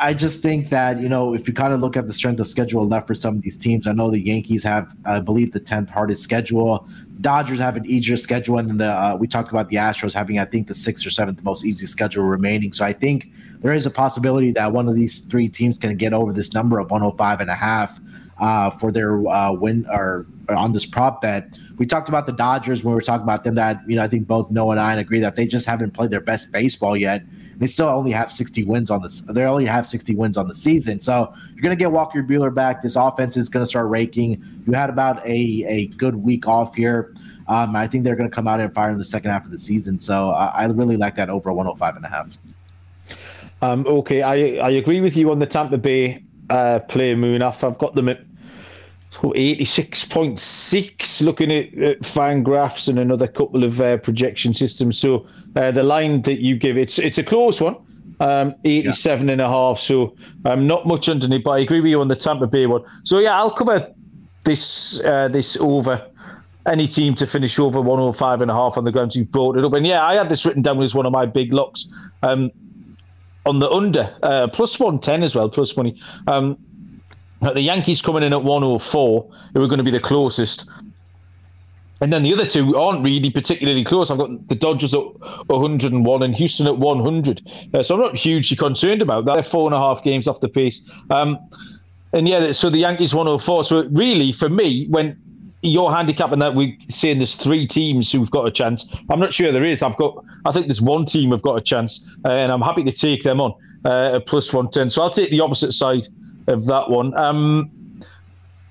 [0.00, 2.46] I just think that you know if you kind of look at the strength of
[2.46, 5.60] schedule left for some of these teams, I know the Yankees have, I believe, the
[5.60, 6.86] tenth hardest schedule.
[7.20, 10.38] Dodgers have an easier schedule, and then the uh, we talked about the Astros having,
[10.38, 12.72] I think, the sixth or seventh most easy schedule remaining.
[12.72, 13.28] So I think
[13.60, 16.78] there is a possibility that one of these three teams can get over this number
[16.78, 18.00] of 105 and a half
[18.42, 22.84] uh, for their uh, win or, on this prop bet we talked about the Dodgers
[22.84, 23.56] when we were talking about them.
[23.56, 26.12] That you know, I think both Noah and I agree that they just haven't played
[26.12, 27.24] their best baseball yet.
[27.56, 29.20] They still only have 60 wins on this.
[29.22, 31.00] They only have 60 wins on the season.
[31.00, 32.82] So you're going to get Walker Buehler back.
[32.82, 34.40] This offense is going to start raking.
[34.64, 37.14] You had about a a good week off here.
[37.48, 39.50] Um, I think they're going to come out and fire in the second half of
[39.50, 39.98] the season.
[39.98, 42.38] So I, I really like that over 105 and a half.
[43.60, 44.34] Um, okay, I
[44.64, 47.66] I agree with you on the Tampa Bay uh, play Munaf.
[47.66, 48.20] I've got them at
[49.12, 54.98] 86.6 looking at, at Fangraphs and another couple of uh, projection systems.
[54.98, 57.76] So uh, the line that you give, it's it's a close one,
[58.20, 59.32] um, 87 yeah.
[59.32, 59.78] and a half.
[59.78, 62.84] So um, not much underneath, but I agree with you on the Tampa Bay one.
[63.04, 63.92] So yeah, I'll cover
[64.44, 66.04] this uh, this over
[66.66, 69.64] any team to finish over 105 and a half on the grounds you've brought it
[69.64, 69.72] up.
[69.72, 71.92] And yeah, I had this written down as one of my big locks
[72.22, 72.50] um,
[73.44, 76.00] on the under, uh, plus 110 as well, plus money.
[76.28, 76.56] Um,
[77.42, 80.70] the Yankees coming in at 104, who are going to be the closest.
[82.00, 84.10] And then the other two aren't really particularly close.
[84.10, 85.00] I've got the Dodgers at
[85.46, 87.42] 101 and Houston at 100.
[87.72, 89.34] Uh, so I'm not hugely concerned about that.
[89.34, 90.82] They're four and a half games off the pace.
[91.10, 91.38] Um,
[92.12, 93.64] and yeah, so the Yankees 104.
[93.64, 95.16] So really, for me, when
[95.62, 99.52] you're handicapping that we're saying there's three teams who've got a chance, I'm not sure
[99.52, 99.80] there is.
[99.80, 102.82] I've got, I think there's one team who've got a chance, uh, and I'm happy
[102.82, 104.90] to take them on uh, at plus 110.
[104.90, 106.08] So I'll take the opposite side
[106.46, 107.14] of that one.
[107.16, 107.70] Um,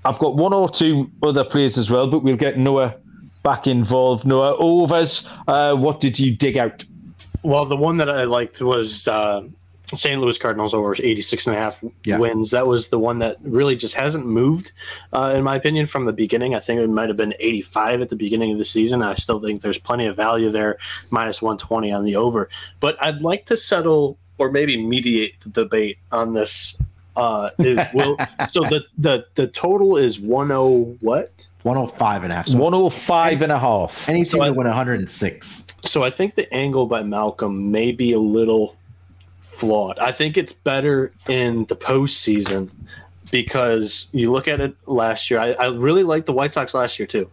[0.04, 2.96] I've got one or two other players as well, but we'll get Noah
[3.44, 4.26] back involved.
[4.26, 5.30] Noah, overs.
[5.48, 6.84] Uh, what did you dig out?
[7.44, 9.44] Well, the one that I liked was uh,
[9.98, 10.20] St.
[10.22, 12.18] Louis Cardinals over 86 and a half yeah.
[12.18, 12.52] wins.
[12.52, 14.72] That was the one that really just hasn't moved,
[15.14, 16.56] uh, in my opinion, from the beginning.
[16.56, 19.02] I think it might have been 85 at the beginning of the season.
[19.02, 20.78] I still think there's plenty of value there,
[21.12, 22.50] minus 120 on the over.
[22.80, 26.76] But I'd like to settle or maybe mediate the debate on this.
[27.16, 28.18] Uh, is, will,
[28.50, 31.30] so the, the the total is one oh what?
[31.64, 32.48] 105 and a half.
[32.48, 34.10] So 105 and a half.
[34.10, 35.68] any team So that win 106.
[35.86, 38.78] So I think the angle by Malcolm may be a little
[39.38, 40.00] flawed.
[40.00, 42.74] I think it's better in the postseason
[43.32, 45.40] because you look at it last year.
[45.40, 47.30] I, I really liked the White Sox last year too.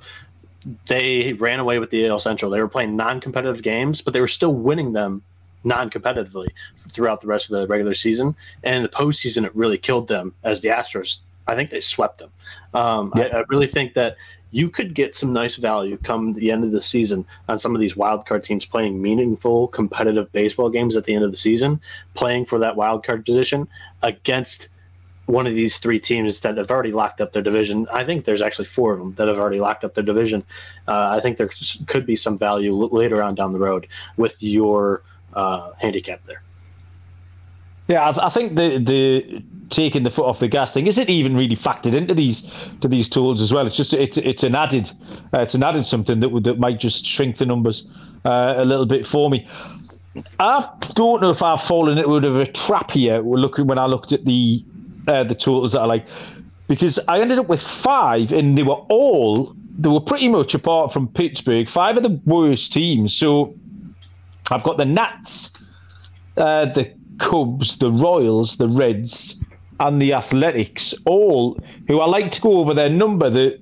[0.86, 2.50] They ran away with the AL Central.
[2.50, 5.22] They were playing non-competitive games, but they were still winning them
[5.64, 8.34] non-competitively throughout the rest of the regular season.
[8.62, 11.18] And in the postseason, it really killed them as the Astros.
[11.46, 12.30] I think they swept them.
[12.74, 14.16] Um, I, I really think that
[14.50, 17.80] you could get some nice value come the end of the season on some of
[17.80, 21.80] these wild card teams playing meaningful competitive baseball games at the end of the season,
[22.14, 23.68] playing for that wild card position
[24.02, 24.68] against
[25.26, 27.86] one of these three teams that have already locked up their division.
[27.92, 30.42] I think there's actually four of them that have already locked up their division.
[30.86, 31.50] Uh, I think there
[31.86, 33.86] could be some value l- later on down the road
[34.16, 35.02] with your
[35.34, 36.42] uh, handicap there.
[37.88, 41.08] Yeah, I, th- I think the the taking the foot off the gas thing isn't
[41.08, 42.50] even really factored into these
[42.80, 43.66] to these tools as well.
[43.66, 44.90] It's just it's it's an added
[45.32, 47.90] uh, it's an added something that would that might just shrink the numbers
[48.24, 49.46] uh, a little bit for me.
[50.38, 53.22] I don't know if I've fallen into a trap here.
[53.22, 54.62] We're looking when I looked at the
[55.06, 56.06] uh, the totals that I like
[56.66, 60.92] because I ended up with five and they were all they were pretty much apart
[60.92, 63.14] from Pittsburgh five of the worst teams.
[63.14, 63.54] So
[64.50, 65.62] I've got the Nats,
[66.36, 69.40] uh, the Cubs, the Royals, the Reds,
[69.80, 73.30] and the Athletics, all who I like to go over their number.
[73.30, 73.58] The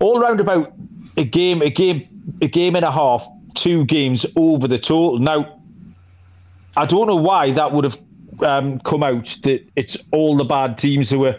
[0.00, 0.72] all round about
[1.16, 2.06] a game, a game,
[2.42, 5.18] a game and a half, two games over the total.
[5.18, 5.60] Now,
[6.76, 7.98] I don't know why that would have
[8.42, 11.38] um, come out that it's all the bad teams who were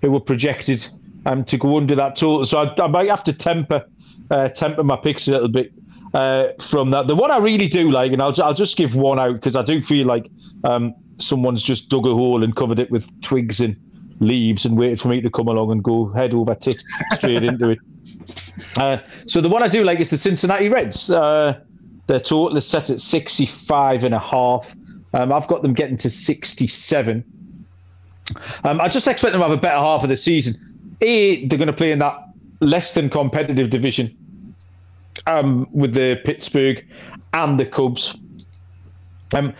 [0.00, 0.86] who were projected
[1.24, 2.44] um, to go under that total.
[2.44, 3.84] So I, I might have to temper
[4.30, 5.72] uh, temper my picks a little bit
[6.14, 7.06] uh, from that.
[7.06, 9.62] The one I really do like, and I'll, I'll just give one out because I
[9.62, 10.30] do feel like
[10.64, 13.78] um, someone's just dug a hole and covered it with twigs and
[14.20, 16.82] leaves and waited for me to come along and go head over tit
[17.12, 17.78] straight into it.
[18.78, 21.10] Uh, so the one I do like is the Cincinnati Reds.
[21.10, 21.58] Uh,
[22.08, 24.74] their total is set at 65 and a half.
[25.14, 27.24] Um, I've got them getting to 67.
[28.64, 30.54] Um, I just expect them to have a better half of the season.
[31.00, 32.18] A, they're going to play in that
[32.60, 34.14] less than competitive division
[35.26, 36.86] um, with the Pittsburgh
[37.32, 38.16] and the Cubs.
[39.34, 39.52] Um,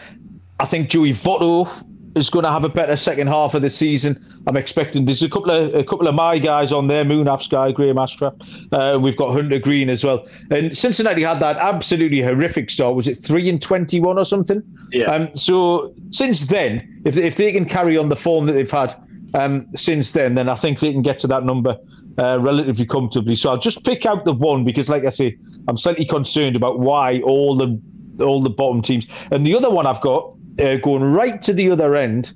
[0.60, 1.68] I think Joey Votto
[2.16, 4.16] is going to have a better second half of the season.
[4.46, 7.72] I'm expecting there's a couple of a couple of my guys on there, Munaf Sky,
[7.72, 8.72] Graham Ashcraft.
[8.72, 10.26] Uh, we've got Hunter Greene as well.
[10.50, 12.94] And Cincinnati had that absolutely horrific start.
[12.94, 14.62] Was it three and twenty one or something?
[14.92, 15.06] Yeah.
[15.06, 18.94] Um, so since then, if if they can carry on the form that they've had
[19.34, 21.76] um, since then, then I think they can get to that number
[22.18, 23.34] uh, relatively comfortably.
[23.34, 25.36] So I'll just pick out the one because, like I say,
[25.68, 27.80] I'm slightly concerned about why all the
[28.22, 31.70] all the bottom teams and the other one I've got uh, going right to the
[31.70, 32.34] other end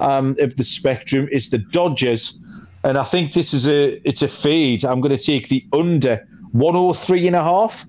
[0.00, 2.36] um, of the spectrum is the Dodgers,
[2.82, 4.84] and I think this is a it's a fade.
[4.84, 7.86] I'm going to take the under 103 and a half.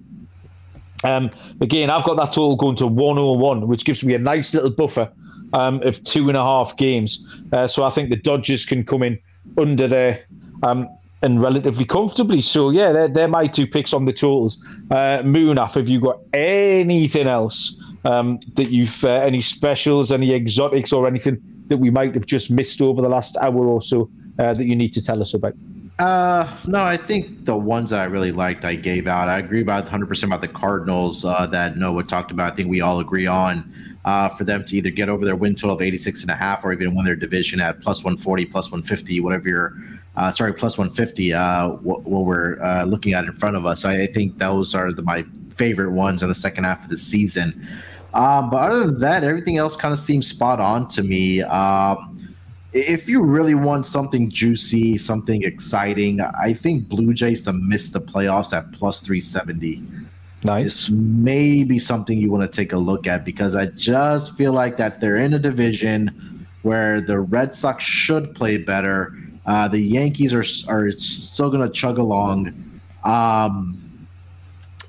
[1.04, 1.32] Um,
[1.62, 5.12] again, I've got that total going to 101, which gives me a nice little buffer
[5.54, 7.28] um, of two and a half games.
[7.52, 9.18] Uh, so I think the Dodgers can come in
[9.58, 10.24] under there
[10.62, 10.88] um,
[11.22, 12.42] and relatively comfortably.
[12.42, 14.64] So yeah, they're, they're my two picks on the totals.
[14.90, 20.92] Uh, Munaf, have you got anything else um, that you've uh, any specials, any exotics,
[20.92, 24.10] or anything that we might have just missed over the last hour or so
[24.40, 25.54] uh, that you need to tell us about?
[26.00, 29.30] Uh, no, I think the ones that I really liked, I gave out.
[29.30, 32.54] I agree about 100% about the Cardinals uh, that Noah talked about.
[32.54, 33.72] I think we all agree on
[34.04, 36.66] uh, for them to either get over their win total of 86 and a half
[36.66, 39.78] or even win their division at plus 140, plus 150, whatever you're,
[40.16, 43.86] uh, sorry, plus 150, uh, what, what we're uh, looking at in front of us.
[43.86, 46.98] I, I think those are the, my favorite ones in the second half of the
[46.98, 47.68] season.
[48.14, 51.42] Um, but other than that, everything else kind of seems spot on to me.
[51.44, 52.36] Um,
[52.74, 58.02] if you really want something juicy, something exciting, I think Blue Jays to miss the
[58.02, 59.84] playoffs at plus 370
[60.44, 60.66] Nice.
[60.66, 64.78] is maybe something you want to take a look at because I just feel like
[64.78, 69.16] that they're in a division where the Red Sox should play better.
[69.46, 72.54] Uh, the Yankees are are still going to chug along.
[73.04, 73.78] Um,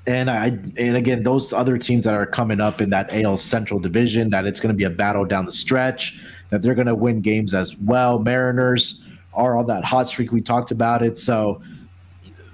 [0.05, 0.47] and I
[0.77, 4.45] and again, those other teams that are coming up in that AL Central division, that
[4.45, 6.19] it's going to be a battle down the stretch.
[6.49, 8.19] That they're going to win games as well.
[8.19, 9.01] Mariners
[9.33, 11.17] are on that hot streak we talked about it.
[11.17, 11.61] So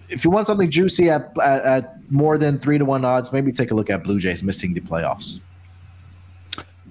[0.08, 3.52] if you want something juicy at, at, at more than three to one odds, maybe
[3.52, 5.40] take a look at Blue Jays missing the playoffs.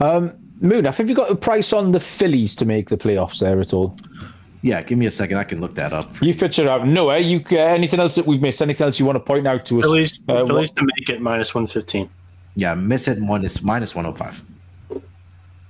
[0.00, 3.58] Um, Munaf, have you got a price on the Phillies to make the playoffs there
[3.58, 3.96] at all?
[4.62, 5.36] Yeah, give me a second.
[5.38, 6.04] I can look that up.
[6.20, 6.86] You picture it out.
[6.86, 8.60] Noah, you uh, anything else that we've missed?
[8.60, 9.84] Anything else you want to point out to us?
[9.84, 12.08] Phillies, Uh, Phillies to make it minus 115.
[12.56, 14.44] Yeah, miss it one is minus one hundred five.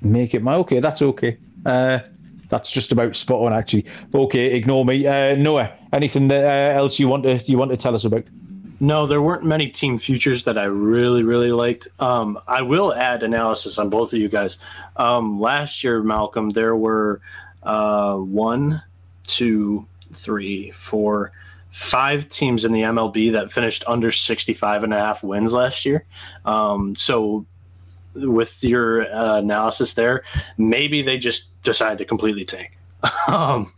[0.00, 0.80] Make it my okay.
[0.80, 1.36] That's okay.
[1.66, 1.98] Uh,
[2.48, 3.84] that's just about spot on, actually.
[4.14, 5.06] Okay, ignore me.
[5.06, 8.24] Uh, Noah, anything that, uh, else you want to you want to tell us about?
[8.80, 11.88] No, there weren't many team futures that I really, really liked.
[11.98, 14.58] Um, I will add analysis on both of you guys.
[14.96, 17.20] Um, last year, Malcolm, there were
[17.62, 18.82] uh, one,
[19.26, 21.32] two, three, four,
[21.70, 26.04] five teams in the MLB that finished under 65 and a half wins last year.
[26.44, 27.46] Um, so
[28.14, 30.24] with your uh, analysis there,
[30.56, 32.76] maybe they just decided to completely tank.
[33.28, 33.72] um,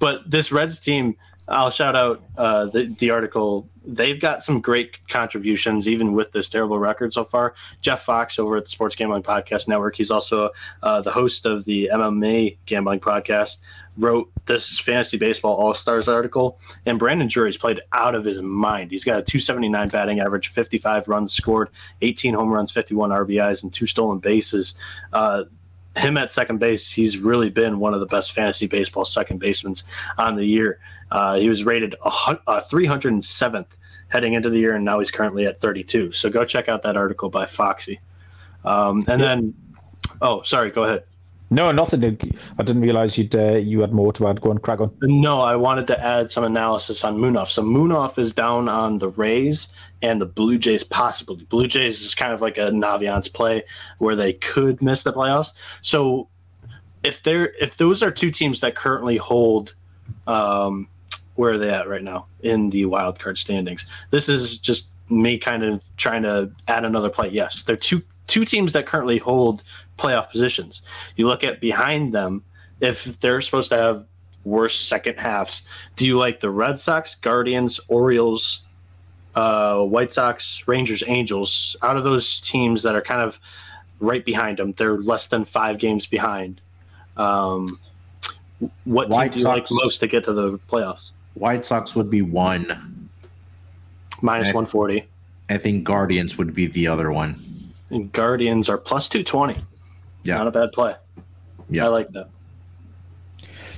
[0.00, 1.16] but this Reds team,
[1.48, 3.68] I'll shout out uh, the, the article.
[3.86, 7.54] They've got some great contributions, even with this terrible record so far.
[7.80, 9.96] Jeff Fox over at the Sports Gambling Podcast Network.
[9.96, 10.50] He's also
[10.82, 13.58] uh, the host of the MMA Gambling Podcast
[13.96, 18.90] wrote this fantasy baseball all stars article, and Brandon Drury's played out of his mind.
[18.90, 21.70] He's got a 279 batting average, 55 runs scored,
[22.02, 24.74] 18 home runs, 51 RBIs, and two stolen bases.
[25.12, 25.44] Uh,
[25.96, 29.74] him at second base, he's really been one of the best fantasy baseball second basemen
[30.18, 30.80] on the year.
[31.10, 32.08] Uh, he was rated a,
[32.46, 33.66] a 307th
[34.08, 36.12] heading into the year, and now he's currently at 32.
[36.12, 38.00] So go check out that article by Foxy.
[38.64, 39.26] Um, and yeah.
[39.26, 39.54] then,
[40.22, 41.04] oh, sorry, go ahead.
[41.50, 42.02] No, nothing.
[42.58, 44.40] I didn't realize you'd uh, you had more to add.
[44.40, 44.90] Go on, crack on.
[45.02, 47.48] No, I wanted to add some analysis on Munaf.
[47.48, 49.68] So Munaf is down on the Rays
[50.02, 51.44] and the Blue Jays possibly.
[51.44, 53.62] Blue Jays is kind of like a Naviance play
[53.98, 55.52] where they could miss the playoffs.
[55.82, 56.28] So
[57.04, 59.74] if they're if those are two teams that currently hold
[60.26, 60.88] um,
[61.36, 63.86] where are they at right now in the wild card standings?
[64.10, 67.28] This is just me kind of trying to add another play.
[67.28, 69.62] Yes, they're two two teams that currently hold
[69.98, 70.82] playoff positions.
[71.16, 72.42] You look at behind them,
[72.80, 74.06] if they're supposed to have
[74.44, 75.62] worse second halves,
[75.96, 78.62] do you like the Red Sox, Guardians, Orioles,
[79.34, 81.76] uh, White Sox, Rangers, Angels?
[81.82, 83.38] Out of those teams that are kind of
[84.00, 86.60] right behind them, they're less than five games behind.
[87.16, 87.78] Um,
[88.84, 91.10] what White team do you Sox, like most to get to the playoffs?
[91.34, 93.10] White Sox would be one.
[94.22, 95.06] Minus 140.
[95.50, 97.72] I think Guardians would be the other one.
[97.90, 99.62] And Guardians are plus 220.
[100.22, 100.38] Yeah.
[100.38, 100.94] Not a bad play.
[101.68, 101.86] Yeah.
[101.86, 102.28] I like that.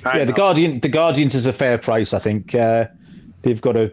[0.05, 2.55] yeah, the Guardian the Guardians is a fair price, I think.
[2.55, 2.85] Uh,
[3.41, 3.91] they've got a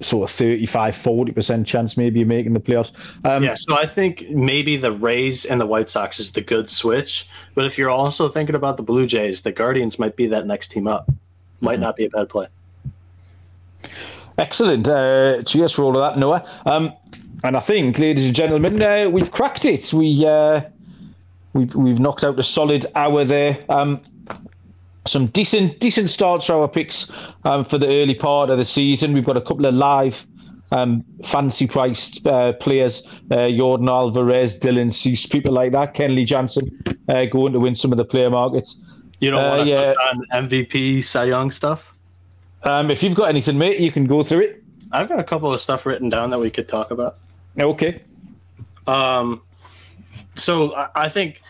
[0.00, 2.92] sort of 35 40% chance maybe of making the playoffs.
[3.24, 6.68] Um, yeah, so I think maybe the Rays and the White Sox is the good
[6.68, 7.28] switch.
[7.54, 10.70] But if you're also thinking about the Blue Jays, the Guardians might be that next
[10.70, 11.10] team up.
[11.60, 11.82] Might mm-hmm.
[11.82, 12.48] not be a bad play.
[14.38, 14.88] Excellent.
[14.88, 16.44] Uh, cheers for all of that, Noah.
[16.66, 16.92] Um,
[17.44, 19.92] and I think, ladies and gentlemen, uh, we've cracked it.
[19.92, 20.62] We uh,
[21.52, 23.58] we've we've knocked out a solid hour there.
[23.68, 24.00] Um,
[25.06, 27.10] some decent decent starts for our picks
[27.44, 29.12] um, for the early part of the season.
[29.12, 30.26] We've got a couple of live
[30.72, 36.68] um, fancy priced uh, players, uh, Yordan Alvarez, Dylan Cease, people like that, Kenley Jansen,
[37.08, 38.82] uh, going to win some of the player markets.
[39.20, 39.94] You don't want to yeah.
[40.12, 41.95] on MVP Cy Young stuff?
[42.62, 44.62] Um, if you've got anything, mate, you can go through it.
[44.92, 47.18] I've got a couple of stuff written down that we could talk about.
[47.58, 48.02] Okay.
[48.86, 49.42] Um,
[50.34, 51.42] so I, I think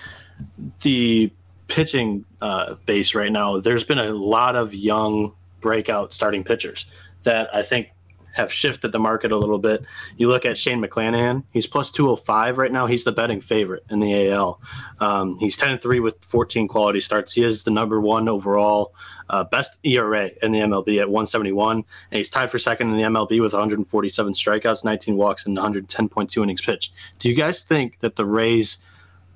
[0.83, 1.31] the
[1.69, 6.87] pitching uh, base right now, there's been a lot of young breakout starting pitchers
[7.25, 7.91] that I think
[8.37, 9.83] have shifted the market a little bit.
[10.19, 12.87] You look at Shane McClanahan; he's plus two hundred oh five right now.
[12.87, 14.61] He's the betting favorite in the AL.
[15.01, 17.33] Um, he's ten and three with fourteen quality starts.
[17.33, 18.95] He is the number one overall
[19.31, 22.91] uh, best ERA in the MLB at one seventy one, and he's tied for second
[22.91, 25.89] in the MLB with one hundred and forty seven strikeouts, nineteen walks, and one hundred
[25.89, 26.93] ten point two innings pitched.
[27.19, 28.79] Do you guys think that the Rays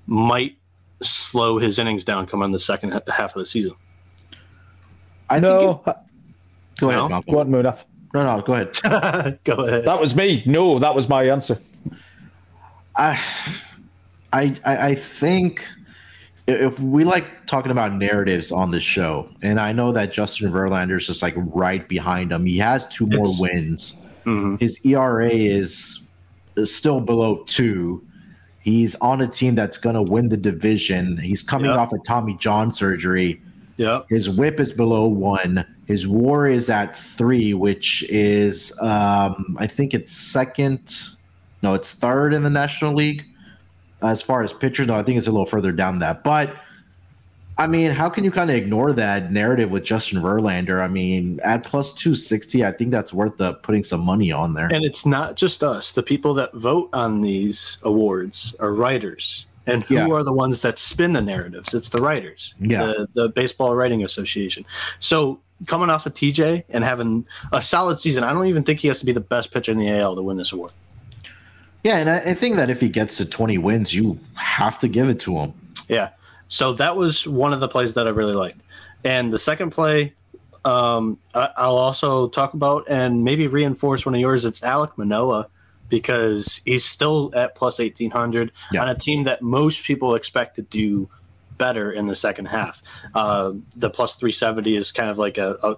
[0.07, 0.59] might
[1.01, 3.72] slow his innings down come on the second half of the season?
[5.30, 5.82] I no.
[5.86, 5.94] If,
[6.78, 7.22] go ahead, no?
[7.22, 7.86] Go on, Munaf.
[8.13, 9.39] No, no, go ahead.
[9.45, 9.85] go ahead.
[9.85, 10.43] That was me.
[10.47, 11.59] No, that was my answer.
[12.97, 13.21] I,
[14.33, 15.67] I, I think
[16.47, 20.97] if we like talking about narratives on this show, and I know that Justin Verlander
[20.97, 22.45] is just like right behind him.
[22.45, 23.93] He has two more it's, wins.
[24.25, 24.57] Mm-hmm.
[24.57, 26.09] His ERA is,
[26.57, 28.05] is still below two.
[28.61, 31.17] He's on a team that's going to win the division.
[31.17, 31.79] He's coming yep.
[31.79, 33.41] off a Tommy John surgery.
[33.77, 34.03] Yeah.
[34.09, 35.64] His whip is below one.
[35.87, 40.95] His war is at three, which is, um, I think it's second.
[41.62, 43.25] No, it's third in the National League
[44.03, 44.87] as far as pitchers.
[44.87, 46.25] No, I think it's a little further down that.
[46.25, 46.55] But
[47.59, 50.81] I mean, how can you kind of ignore that narrative with Justin Verlander?
[50.81, 54.73] I mean, at plus 260, I think that's worth the, putting some money on there.
[54.73, 55.93] And it's not just us.
[55.93, 60.11] The people that vote on these awards are writers and who yeah.
[60.11, 61.75] are the ones that spin the narratives?
[61.75, 62.87] It's the writers, yeah.
[62.87, 64.65] the, the Baseball Writing Association.
[64.99, 68.89] So coming off of TJ and having a solid season, I don't even think he
[68.89, 70.73] has to be the best pitcher in the AL to win this award.
[71.85, 74.89] Yeah, and I, I think that if he gets to 20 wins, you have to
[74.89, 75.55] give it to him.
[75.89, 76.11] Yeah.
[76.49, 78.61] So that was one of the plays that I really liked.
[79.05, 80.13] And the second play,
[80.65, 84.45] um, I, will also talk about and maybe reinforce one of yours.
[84.45, 85.49] It's Alek Manoah
[85.91, 88.80] because he's still at plus 1800 yeah.
[88.80, 91.09] on a team that most people expect to do
[91.61, 92.82] better in the second half.
[93.14, 95.76] Uh, the plus 370 is kind of like a,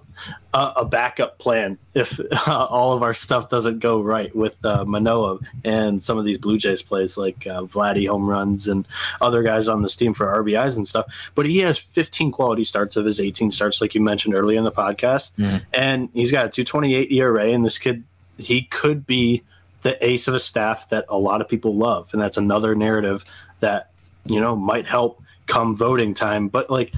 [0.53, 4.85] a, a backup plan if uh, all of our stuff doesn't go right with uh,
[4.85, 8.87] Manoah and some of these Blue Jays plays like uh, Vladdy home runs and
[9.19, 11.31] other guys on this team for RBIs and stuff.
[11.35, 14.63] But he has 15 quality starts of his 18 starts, like you mentioned earlier in
[14.63, 15.57] the podcast, mm-hmm.
[15.73, 17.49] and he's got a 228 ERA.
[17.49, 18.05] And this kid,
[18.37, 19.43] he could be
[19.83, 23.23] the ace of a staff that a lot of people love, and that's another narrative
[23.59, 23.91] that
[24.25, 26.47] you know might help come voting time.
[26.47, 26.93] But like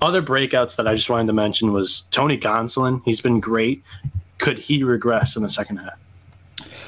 [0.00, 3.02] other breakouts that I just wanted to mention was Tony Gonsolin.
[3.04, 3.82] He's been great.
[4.38, 5.98] Could he regress in the second half?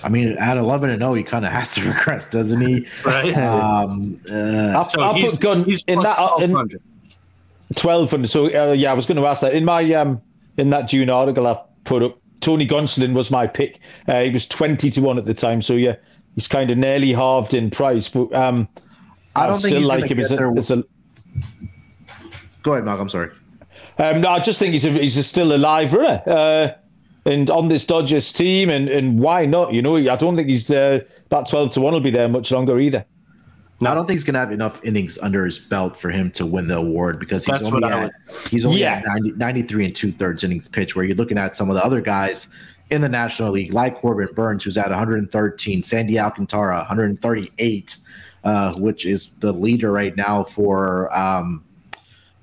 [0.02, 2.86] I mean, at eleven and 0, he kind of has to regress, doesn't he?
[3.04, 3.36] Right.
[3.36, 6.52] Um, uh, I'll, so I'll put gun he's in that uh, in
[7.76, 8.28] twelve hundred.
[8.28, 10.20] So uh, yeah, I was going to ask that in my um
[10.56, 12.18] in that June article I put up.
[12.40, 13.78] Tony Gonsolin was my pick.
[14.08, 15.96] Uh, he was twenty to one at the time, so yeah,
[16.34, 18.08] he's kind of nearly halved in price.
[18.08, 18.68] But um,
[19.36, 20.84] I don't think still like him as a, as a,
[22.62, 23.00] Go ahead, Mark.
[23.00, 23.30] I'm sorry.
[23.98, 26.68] Um, no, I just think he's a, he's a still a live runner, uh,
[27.24, 29.72] and on this Dodgers team, and, and why not?
[29.72, 31.04] You know, I don't think he's there.
[31.28, 33.04] That twelve to one will be there much longer either.
[33.80, 36.30] No, I don't think he's going to have enough innings under his belt for him
[36.32, 38.12] to win the award because he's That's only at
[38.50, 38.96] he's only yeah.
[38.96, 40.94] at 90, 93 and two thirds innings pitch.
[40.94, 42.48] Where you're looking at some of the other guys
[42.90, 47.96] in the National League, like Corbin Burnes, who's at 113, Sandy Alcantara 138
[48.44, 51.64] uh, which is the leader right now for um,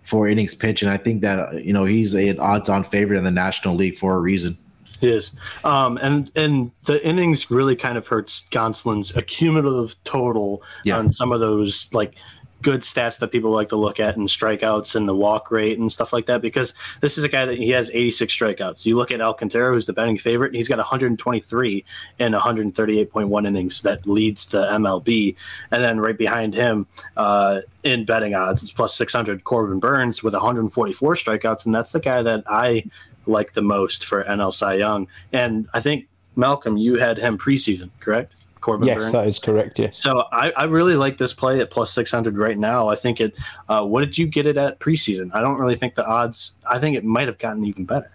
[0.04, 3.32] for innings pitch, and I think that you know he's an odds-on favorite in the
[3.32, 4.58] National League for a reason.
[5.00, 5.32] He is,
[5.64, 10.98] um, and and the innings really kind of hurts Gonsolin's accumulative total yeah.
[10.98, 12.16] on some of those like
[12.62, 15.92] good stats that people like to look at and strikeouts and the walk rate and
[15.92, 18.86] stuff like that because this is a guy that he has 86 strikeouts.
[18.86, 21.86] You look at Alcantara, who's the betting favorite, and he's got 123
[22.20, 25.36] and 138.1 innings that leads the MLB.
[25.72, 30.34] And then right behind him uh, in betting odds, it's plus 600 Corbin Burnes with
[30.34, 31.66] 144 strikeouts.
[31.66, 32.86] And that's the guy that I
[33.28, 35.08] like the most for NL Cy Young.
[35.34, 38.34] And I think, Malcolm, you had him preseason, correct?
[38.62, 39.12] Corbin yes, Burnes.
[39.14, 39.80] that is correct.
[39.80, 39.98] Yes.
[39.98, 42.90] So I, I really like this play at plus six hundred right now.
[42.90, 43.38] I think it.
[43.70, 45.30] Uh, what did you get it at preseason?
[45.34, 46.54] I don't really think the odds.
[46.70, 48.12] I think it might have gotten even better.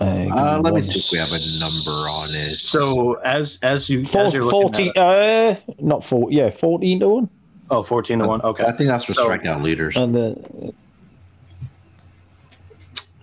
[0.00, 2.54] Uh, let me see if we have a number on it.
[2.56, 7.28] So as as you Four, as you're 14, uh, not four, yeah, fourteen to one.
[7.70, 8.42] Oh, 14 to one.
[8.42, 9.96] Okay, I think that's for so, strikeout leaders.
[9.96, 10.74] And the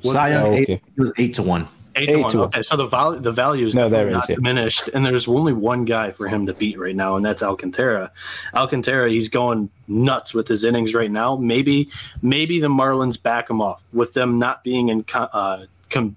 [0.01, 0.61] Cy Young oh, okay.
[0.61, 1.67] eight, it was eight to one.
[1.95, 2.31] Eight, to one.
[2.31, 5.27] To okay, so the value the value is no, there not is, diminished, and there's
[5.27, 8.11] only one guy for him to beat right now, and that's Alcantara.
[8.55, 11.35] Alcantara, he's going nuts with his innings right now.
[11.35, 11.89] Maybe
[12.21, 16.15] maybe the Marlins back him off with them not being in uh, com,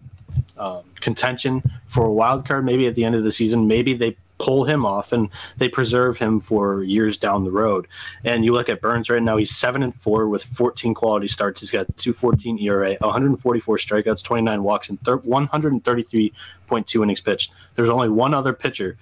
[0.59, 2.65] um, contention for a wild card.
[2.65, 6.19] Maybe at the end of the season, maybe they pull him off and they preserve
[6.19, 7.87] him for years down the road.
[8.25, 11.61] And you look at Burnes right now, he's seven and four with 14 quality starts.
[11.61, 17.55] He's got 214 ERA, 144 strikeouts, 29 walks, and 133.2 innings pitched.
[17.77, 18.99] There's only one other pitcher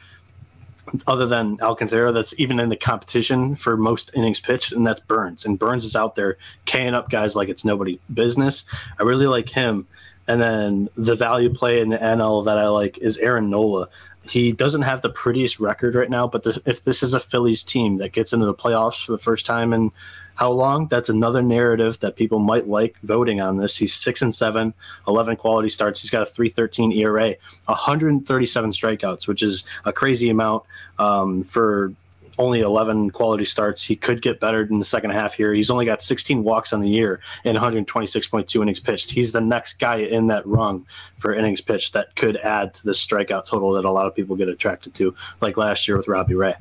[1.07, 5.47] other than Alcantara that's even in the competition for most innings pitched, and that's Burnes.
[5.47, 6.37] And Burnes is out there
[6.67, 8.67] kaying up guys like it's nobody business.
[8.99, 9.87] I really like him.
[10.31, 13.89] And then the value play in the NL that I like is Aaron Nola.
[14.29, 17.65] He doesn't have the prettiest record right now, but the, if this is a Phillies
[17.65, 19.91] team that gets into the playoffs for the first time in
[20.35, 23.77] how long, that's another narrative that people might like voting on this.
[23.77, 24.73] He's 6 and 7,
[25.07, 26.01] 11 quality starts.
[26.01, 27.35] He's got a 313 ERA,
[27.67, 30.65] 137 strikeouts, which is a crazy amount
[30.99, 31.93] um, for
[32.41, 33.85] only 11 quality starts.
[33.85, 35.53] He could get better in the second half here.
[35.53, 39.11] He's only got 16 walks on the year and 126.2 innings pitched.
[39.11, 40.87] He's the next guy in that rung
[41.19, 44.37] for innings pitched that could add to the strikeout total that a lot of people
[44.37, 46.55] get attracted to, like last year with Robbie Ray.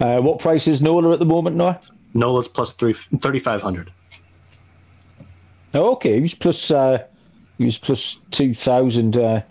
[0.00, 1.78] Uh, what price is Nola at the moment, Noah?
[2.12, 3.92] Nola's plus three, 3,500.
[5.74, 6.14] Oh, okay.
[6.14, 7.04] He was plus, uh,
[7.58, 9.42] he was plus 2,000 uh,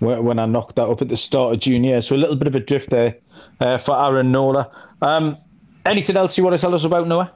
[0.00, 1.84] when I knocked that up at the start of June.
[1.84, 3.16] Yeah, so a little bit of a drift there
[3.60, 4.70] uh, for Aaron Nola.
[5.02, 5.36] Um,
[5.86, 7.32] anything else you want to tell us about Noah?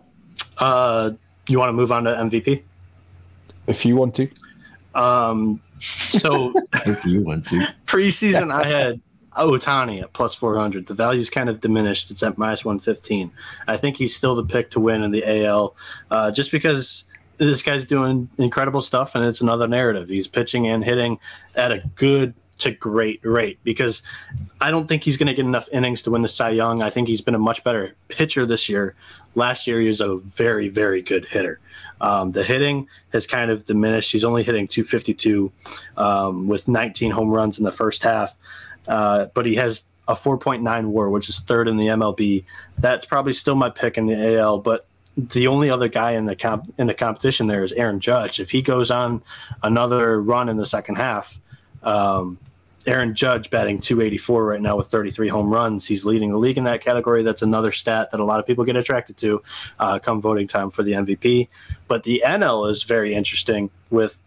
[0.58, 1.12] Uh,
[1.48, 2.62] you want to move on to MVP?
[3.66, 4.28] If you want to.
[4.94, 6.52] Um, so
[6.86, 7.74] if you want to.
[7.86, 9.00] Preseason, I had
[9.36, 10.86] Ohtani at plus 400.
[10.86, 12.10] The value's kind of diminished.
[12.10, 13.30] It's at minus 115.
[13.66, 15.76] I think he's still the pick to win in the AL
[16.10, 17.04] uh, just because
[17.36, 20.08] this guy's doing incredible stuff and it's another narrative.
[20.08, 21.18] He's pitching and hitting
[21.54, 24.02] at a good to great rate because
[24.60, 26.82] I don't think he's going to get enough innings to win the Cy Young.
[26.82, 28.94] I think he's been a much better pitcher this year.
[29.34, 31.60] Last year, he was a very, very good hitter.
[32.00, 34.12] Um, the hitting has kind of diminished.
[34.12, 35.52] He's only hitting 252
[35.96, 38.34] um, with 19 home runs in the first half,
[38.86, 42.44] uh, but he has a 4.9 WAR, which is third in the MLB.
[42.78, 44.86] That's probably still my pick in the AL, but
[45.16, 48.38] the only other guy in the comp in the competition there is Aaron Judge.
[48.38, 49.20] If he goes on
[49.62, 51.36] another run in the second half,
[51.82, 52.38] um,
[52.88, 55.86] Aaron Judge batting 284 right now with 33 home runs.
[55.86, 57.22] He's leading the league in that category.
[57.22, 59.42] That's another stat that a lot of people get attracted to
[59.78, 61.48] uh, come voting time for the MVP.
[61.86, 64.22] But the NL is very interesting with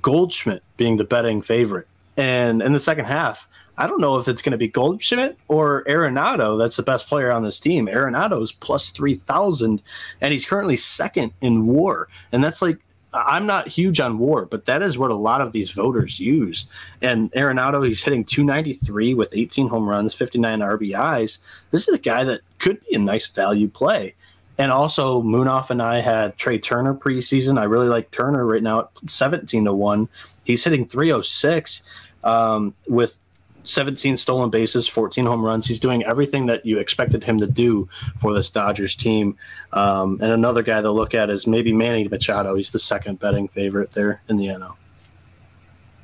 [0.00, 1.86] Goldschmidt being the betting favorite.
[2.16, 3.46] And in the second half,
[3.78, 6.58] I don't know if it's going to be Goldschmidt or Arenado.
[6.58, 7.86] That's the best player on this team.
[7.86, 9.82] Arenado is plus 3,000,
[10.20, 12.08] and he's currently second in war.
[12.32, 12.78] And that's like,
[13.14, 16.66] I'm not huge on war, but that is what a lot of these voters use.
[17.02, 21.38] And Arenado, he's hitting 293 with 18 home runs, 59 RBIs.
[21.70, 24.14] This is a guy that could be a nice value play.
[24.58, 27.58] And also, Munaf and I had Trea Turner preseason.
[27.58, 30.08] I really like Turner right now at 17 to 1.
[30.44, 31.82] He's hitting 306
[32.24, 33.18] um, with
[33.64, 35.66] 17 stolen bases, 14 home runs.
[35.66, 37.88] He's doing everything that you expected him to do
[38.20, 39.36] for this Dodgers team.
[39.72, 42.54] Um, and another guy to look at is maybe Manny Machado.
[42.54, 44.74] He's the second betting favorite there in the NL.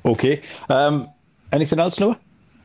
[0.05, 0.41] Okay.
[0.69, 1.09] Um,
[1.51, 2.19] anything else, Noah?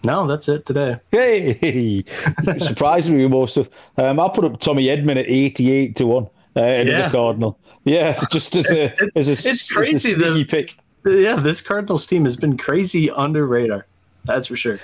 [0.05, 1.01] No, that's it today.
[1.11, 2.03] Hey,
[2.59, 3.71] surprising me most of.
[3.97, 6.25] Um, I put up Tommy Edman at 88 to 1
[6.57, 7.09] uh, in yeah.
[7.09, 7.59] the Cardinal.
[7.85, 10.13] Yeah, just as a, it's, as a, it's crazy.
[10.13, 10.75] As a the, pick.
[11.07, 13.87] Yeah, this Cardinals team has been crazy under radar.
[14.25, 14.79] That's for sure.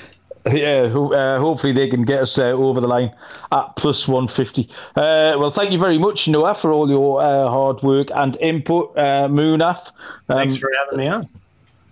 [0.50, 3.12] Yeah, uh, hopefully they can get us uh, over the line
[3.52, 4.68] at plus 150.
[4.96, 8.96] Uh, well, thank you very much, Noah, for all your uh, hard work and input,
[8.96, 9.92] uh, Munaf.
[10.28, 11.28] Um, Thanks for having me on.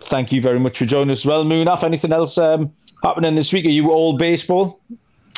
[0.01, 1.85] Thank you very much for joining us as well, Munaf.
[1.85, 2.73] Anything else um,
[3.03, 3.67] happening this week?
[3.67, 4.81] Are you all baseball?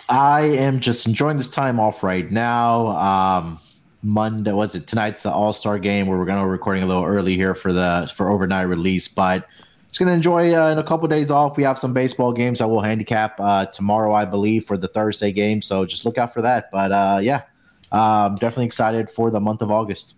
[0.09, 2.89] I am just enjoying this time off right now.
[2.89, 3.59] Um,
[4.03, 6.87] Monday was it tonight's the All Star game where we're going to be recording a
[6.87, 9.47] little early here for the for overnight release, but
[9.91, 11.57] just gonna enjoy uh, in a couple of days off.
[11.57, 15.33] We have some baseball games I will handicap uh, tomorrow, I believe, for the Thursday
[15.33, 15.63] game.
[15.63, 16.71] So just look out for that.
[16.71, 17.43] But uh, yeah,
[17.91, 20.15] I'm definitely excited for the month of August.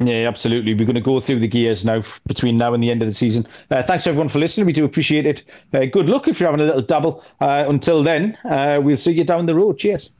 [0.00, 0.74] Yeah, absolutely.
[0.74, 3.14] We're going to go through the gears now between now and the end of the
[3.14, 3.46] season.
[3.70, 4.66] Uh, thanks everyone for listening.
[4.66, 5.44] We do appreciate it.
[5.72, 7.24] Uh, good luck if you're having a little double.
[7.40, 9.78] Uh, until then, uh, we'll see you down the road.
[9.78, 10.10] Cheers.